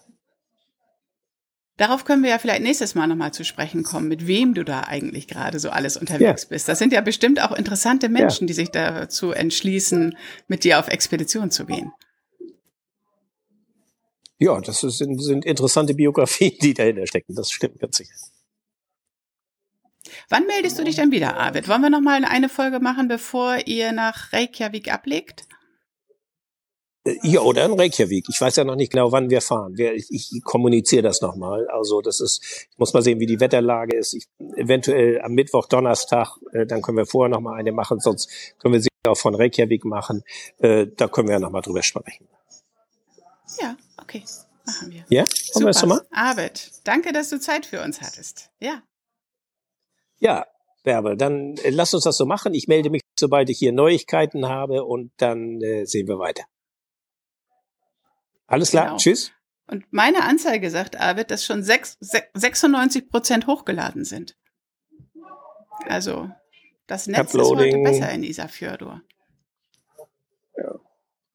Darauf 1.78 2.06
können 2.06 2.24
wir 2.24 2.32
ja 2.32 2.40
vielleicht 2.40 2.64
nächstes 2.64 2.96
Mal 2.96 3.06
nochmal 3.06 3.34
zu 3.34 3.46
sprechen 3.46 3.84
kommen, 3.84 4.08
mit 4.08 4.26
wem 4.26 4.56
du 4.56 4.66
da 4.66 4.82
eigentlich 4.82 5.28
gerade 5.28 5.60
so 5.60 5.70
alles 5.70 5.96
unterwegs 5.96 6.44
ja. 6.44 6.50
bist. 6.50 6.68
Das 6.68 6.80
sind 6.80 6.92
ja 6.92 7.02
bestimmt 7.02 7.40
auch 7.40 7.52
interessante 7.52 8.10
Menschen, 8.10 8.44
ja. 8.44 8.48
die 8.48 8.54
sich 8.54 8.72
dazu 8.72 9.32
entschließen, 9.32 10.18
mit 10.48 10.64
dir 10.64 10.80
auf 10.80 10.88
Expedition 10.88 11.52
zu 11.52 11.66
gehen. 11.66 11.92
Ja, 14.40 14.60
das 14.60 14.80
sind, 14.80 15.22
sind 15.22 15.46
interessante 15.46 15.94
Biografien, 15.94 16.54
die 16.62 16.74
dahinter 16.74 17.06
stecken. 17.06 17.36
Das 17.36 17.52
stimmt 17.52 17.80
ganz 17.80 17.98
sicher. 17.98 18.14
Wann 20.30 20.48
meldest 20.48 20.80
du 20.80 20.84
dich 20.84 20.96
dann 20.96 21.12
wieder, 21.12 21.38
Arvid? 21.38 21.68
Wollen 21.68 21.82
wir 21.82 21.90
noch 21.90 22.02
mal 22.02 22.26
eine 22.26 22.50
Folge 22.50 22.80
machen, 22.80 23.08
bevor 23.08 23.68
ihr 23.68 23.92
nach 23.92 24.34
Reykjavik 24.34 24.92
ablegt? 24.92 25.48
Äh, 27.08 27.20
ja, 27.24 27.42
oder 27.42 27.66
in 27.66 27.74
Reykjavik. 27.74 28.26
Ich 28.30 28.40
weiß 28.40 28.56
ja 28.58 28.64
noch 28.64 28.76
nicht 28.76 28.92
genau, 28.92 29.12
wann 29.12 29.30
wir 29.30 29.42
fahren. 29.42 29.76
Ich, 29.78 30.08
ich 30.10 30.42
kommuniziere 30.44 31.04
das 31.04 31.22
nochmal. 31.22 31.68
Also 31.70 32.02
das 32.02 32.20
ist, 32.20 32.68
ich 32.72 32.78
muss 32.78 32.94
mal 32.94 33.02
sehen, 33.02 33.20
wie 33.20 33.26
die 33.26 33.40
Wetterlage 33.40 33.96
ist. 33.96 34.14
Ich, 34.14 34.28
eventuell 34.56 35.22
am 35.22 35.34
Mittwoch, 35.34 35.68
Donnerstag, 35.68 36.30
äh, 36.52 36.66
dann 36.66 36.82
können 36.82 36.98
wir 36.98 37.06
vorher 37.06 37.30
nochmal 37.30 37.60
eine 37.60 37.72
machen, 37.72 38.00
sonst 38.00 38.30
können 38.60 38.74
wir 38.74 38.82
sie 38.82 38.90
auch 39.08 39.18
von 39.18 39.36
Reykjavik 39.36 39.86
machen. 39.86 40.24
Äh, 40.58 40.88
da 40.96 41.08
können 41.08 41.28
wir 41.28 41.36
ja 41.36 41.40
nochmal 41.40 41.62
drüber 41.62 41.84
sprechen. 41.84 42.28
Ja, 43.62 43.78
okay. 44.02 44.24
Machen 44.66 44.92
wir. 44.92 45.06
Ja, 45.08 45.26
Super. 45.30 45.74
wir 45.74 45.88
mal? 45.88 46.02
Arvid, 46.12 46.72
danke, 46.84 47.14
dass 47.14 47.30
du 47.30 47.40
Zeit 47.40 47.66
für 47.66 47.82
uns 47.82 48.02
hattest. 48.02 48.50
Ja. 48.60 48.84
Ja, 50.20 50.46
Bärbel, 50.84 51.16
dann 51.16 51.56
äh, 51.64 51.70
lass 51.70 51.94
uns 51.94 52.04
das 52.04 52.18
so 52.18 52.26
machen. 52.26 52.54
Ich 52.54 52.68
melde 52.68 52.90
mich, 52.90 53.02
sobald 53.18 53.50
ich 53.50 53.60
hier 53.60 53.72
Neuigkeiten 53.72 54.50
habe 54.50 54.84
und 54.84 55.12
dann 55.18 55.62
äh, 55.62 55.86
sehen 55.86 56.08
wir 56.10 56.20
weiter. 56.20 56.44
Alles 58.48 58.72
klar, 58.72 58.86
genau. 58.86 58.98
tschüss. 58.98 59.32
Und 59.68 59.86
meine 59.92 60.24
Anzeige 60.24 60.70
sagt, 60.70 61.00
Arvid, 61.00 61.30
dass 61.30 61.46
schon 61.46 61.62
6, 61.62 61.98
96 62.34 63.10
Prozent 63.10 63.48
hochgeladen 63.48 64.06
sind. 64.06 64.38
Also, 65.88 66.30
das 66.88 67.08
Netz 67.08 67.36
Uploading. 67.36 67.68
ist 67.68 67.76
heute 67.76 67.84
besser 67.84 68.12
in 68.12 68.24
Isafjordur. 68.24 69.02
Ja. 70.56 70.76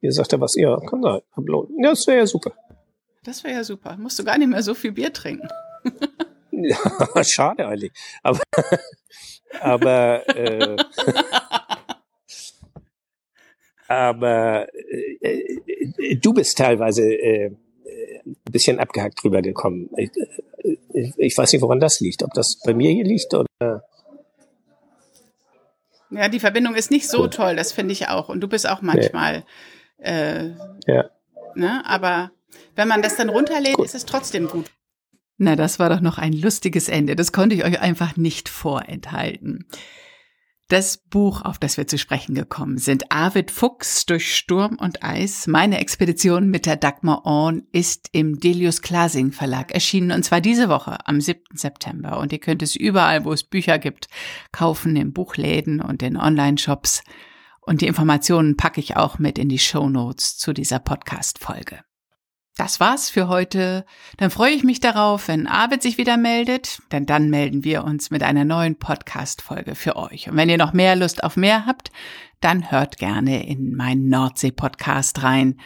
Ihr 0.01 0.13
sagt 0.13 0.33
ja 0.33 0.41
was, 0.41 0.55
ja, 0.57 0.77
kann 0.81 1.03
sein. 1.03 1.21
Uploaden. 1.33 1.77
Ja, 1.83 1.91
das 1.91 2.07
wäre 2.07 2.19
ja 2.19 2.27
super. 2.27 2.53
Das 3.23 3.45
wäre 3.45 3.55
ja 3.55 3.65
super. 3.65 3.97
Musst 3.99 4.19
du 4.19 4.25
gar 4.25 4.39
nicht 4.39 4.49
mehr 4.49 4.63
so 4.63 4.75
viel 4.75 4.93
Bier 4.93 5.13
trinken. 5.13 5.49
Ja, 6.55 7.25
schade 7.25 7.67
eigentlich. 7.67 7.93
Aber, 8.23 8.43
aber, 9.61 10.29
äh, 10.29 10.77
aber 13.93 14.67
äh, 15.21 15.41
äh, 15.99 16.17
du 16.17 16.33
bist 16.33 16.59
teilweise 16.59 17.03
äh, 17.03 17.51
ein 18.25 18.37
bisschen 18.51 18.79
abgehackt 18.79 19.23
drüber 19.23 19.43
gekommen. 19.43 19.91
Ich, 19.97 20.11
ich, 20.93 21.13
ich 21.17 21.39
weiß 21.39 21.53
nicht, 21.53 21.63
woran 21.63 21.81
das 21.81 22.01
liegt. 22.01 22.23
Ob 22.23 22.33
das 22.35 22.61
bei 22.65 22.75
mir 22.75 22.91
hier 22.91 23.05
liegt 23.05 23.35
oder. 23.35 23.85
Ja, 26.11 26.29
die 26.29 26.41
Verbindung 26.41 26.75
ist 26.75 26.91
nicht 26.91 27.09
so 27.09 27.27
toll, 27.27 27.57
das 27.57 27.73
finde 27.73 27.93
ich 27.93 28.09
auch. 28.09 28.29
Und 28.29 28.41
du 28.41 28.49
bist 28.49 28.69
auch 28.69 28.83
manchmal. 28.83 29.45
Nee. 29.99 30.05
Äh, 30.05 30.51
ja. 30.87 31.11
Ne? 31.55 31.83
Aber 31.87 32.31
wenn 32.77 32.89
man 32.89 33.03
das 33.03 33.17
dann 33.17 33.29
runterlädt, 33.31 33.77
gut. 33.77 33.87
ist 33.87 33.95
es 33.95 34.05
trotzdem 34.05 34.49
gut. 34.49 34.71
Na, 35.39 35.57
das 35.57 35.79
war 35.79 35.89
doch 35.89 36.01
noch 36.01 36.19
ein 36.19 36.35
lustiges 36.35 36.89
Ende. 36.89 37.17
Das 37.17 37.33
konnte 37.33 37.57
ich 37.57 37.65
euch 37.65 37.81
einfach 37.81 38.17
nicht 38.17 38.49
vorenthalten. 38.49 39.67
Das 40.73 40.97
Buch, 40.97 41.43
auf 41.43 41.59
das 41.59 41.77
wir 41.77 41.87
zu 41.87 41.99
sprechen 41.99 42.35
gekommen 42.35 42.79
sind, 42.79 43.13
Arvid 43.13 43.51
Fuchs 43.51 44.07
durch 44.07 44.35
Sturm 44.35 44.79
und 44.79 45.05
Eis, 45.05 45.47
meine 45.47 45.79
Expedition 45.79 46.49
mit 46.49 46.65
der 46.65 46.77
Dagmar 46.77 47.27
Orn, 47.27 47.65
ist 47.73 48.09
im 48.13 48.39
Delius 48.39 48.81
Klasing 48.81 49.33
Verlag 49.33 49.73
erschienen 49.73 50.13
und 50.13 50.23
zwar 50.23 50.41
diese 50.41 50.71
Woche 50.71 50.97
am 51.07 51.21
7. 51.21 51.43
September. 51.53 52.19
Und 52.19 52.33
ihr 52.33 52.39
könnt 52.39 52.63
es 52.63 52.75
überall, 52.75 53.27
wo 53.27 53.35
es 53.35 53.45
Bücher 53.45 53.79
gibt, 53.79 54.09
kaufen, 54.51 54.97
in 54.97 55.13
Buchläden 55.13 55.83
und 55.83 56.03
in 56.03 56.17
Online-Shops. 56.17 57.03
Und 57.61 57.83
die 57.83 57.87
Informationen 57.87 58.57
packe 58.57 58.81
ich 58.81 58.97
auch 58.97 59.19
mit 59.19 59.39
in 59.39 59.51
die 59.51 59.59
Show 59.59 59.91
Notes 59.91 60.39
zu 60.39 60.55
dieser 60.55 60.79
Podcast-Folge. 60.79 61.81
Das 62.57 62.81
war's 62.81 63.09
für 63.09 63.29
heute. 63.29 63.87
Dann 64.19 64.31
freue 64.31 64.53
ich 64.53 64.63
mich 64.63 64.79
darauf, 64.79 65.29
wenn 65.29 65.47
Arvid 65.47 65.83
sich 65.83 65.97
wieder 65.97 66.19
meldet, 66.19 66.81
denn 66.93 67.07
dann 67.07 67.31
melden 67.31 67.65
wir 67.65 67.83
uns 67.85 68.11
mit 68.11 68.23
einer 68.23 68.45
neuen 68.45 68.79
Podcast-Folge 68.79 69.75
für 69.75 69.97
euch. 69.97 70.29
Und 70.29 70.37
wenn 70.37 70.51
ihr 70.51 70.59
noch 70.59 70.75
mehr 70.75 70.95
Lust 70.95 71.25
auf 71.25 71.37
mehr 71.37 71.65
habt, 71.65 71.91
dann 72.41 72.71
hört 72.71 72.99
gerne 72.99 73.47
in 73.47 73.75
meinen 73.75 74.09
Nordsee-Podcast 74.09 75.23
rein. 75.23 75.59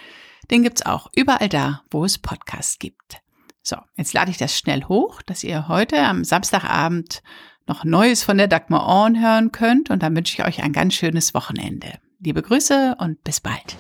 Den 0.51 0.63
gibt's 0.63 0.87
auch 0.87 1.11
überall 1.15 1.49
da, 1.49 1.83
wo 1.91 2.05
es 2.05 2.19
Podcasts 2.19 2.79
gibt. 2.79 3.21
So, 3.63 3.77
jetzt 3.97 4.13
lade 4.13 4.31
ich 4.31 4.37
das 4.37 4.57
schnell 4.57 4.85
hoch, 4.85 5.23
dass 5.23 5.43
ihr 5.43 5.67
heute 5.67 5.99
am 5.99 6.23
Samstagabend 6.23 7.21
noch 7.67 7.83
Neues 7.83 8.23
von 8.23 8.39
der 8.39 8.47
Dagmar 8.47 8.87
Orn 8.87 9.21
hören 9.21 9.51
könnt 9.51 9.91
und 9.91 10.05
dann 10.05 10.15
wünsche 10.15 10.35
ich 10.35 10.47
euch 10.47 10.63
ein 10.63 10.73
ganz 10.73 10.95
schönes 10.95 11.35
Wochenende. 11.35 11.99
Liebe 12.21 12.43
Grüße 12.43 12.95
und 13.01 13.25
bis 13.25 13.41
bald. 13.41 13.77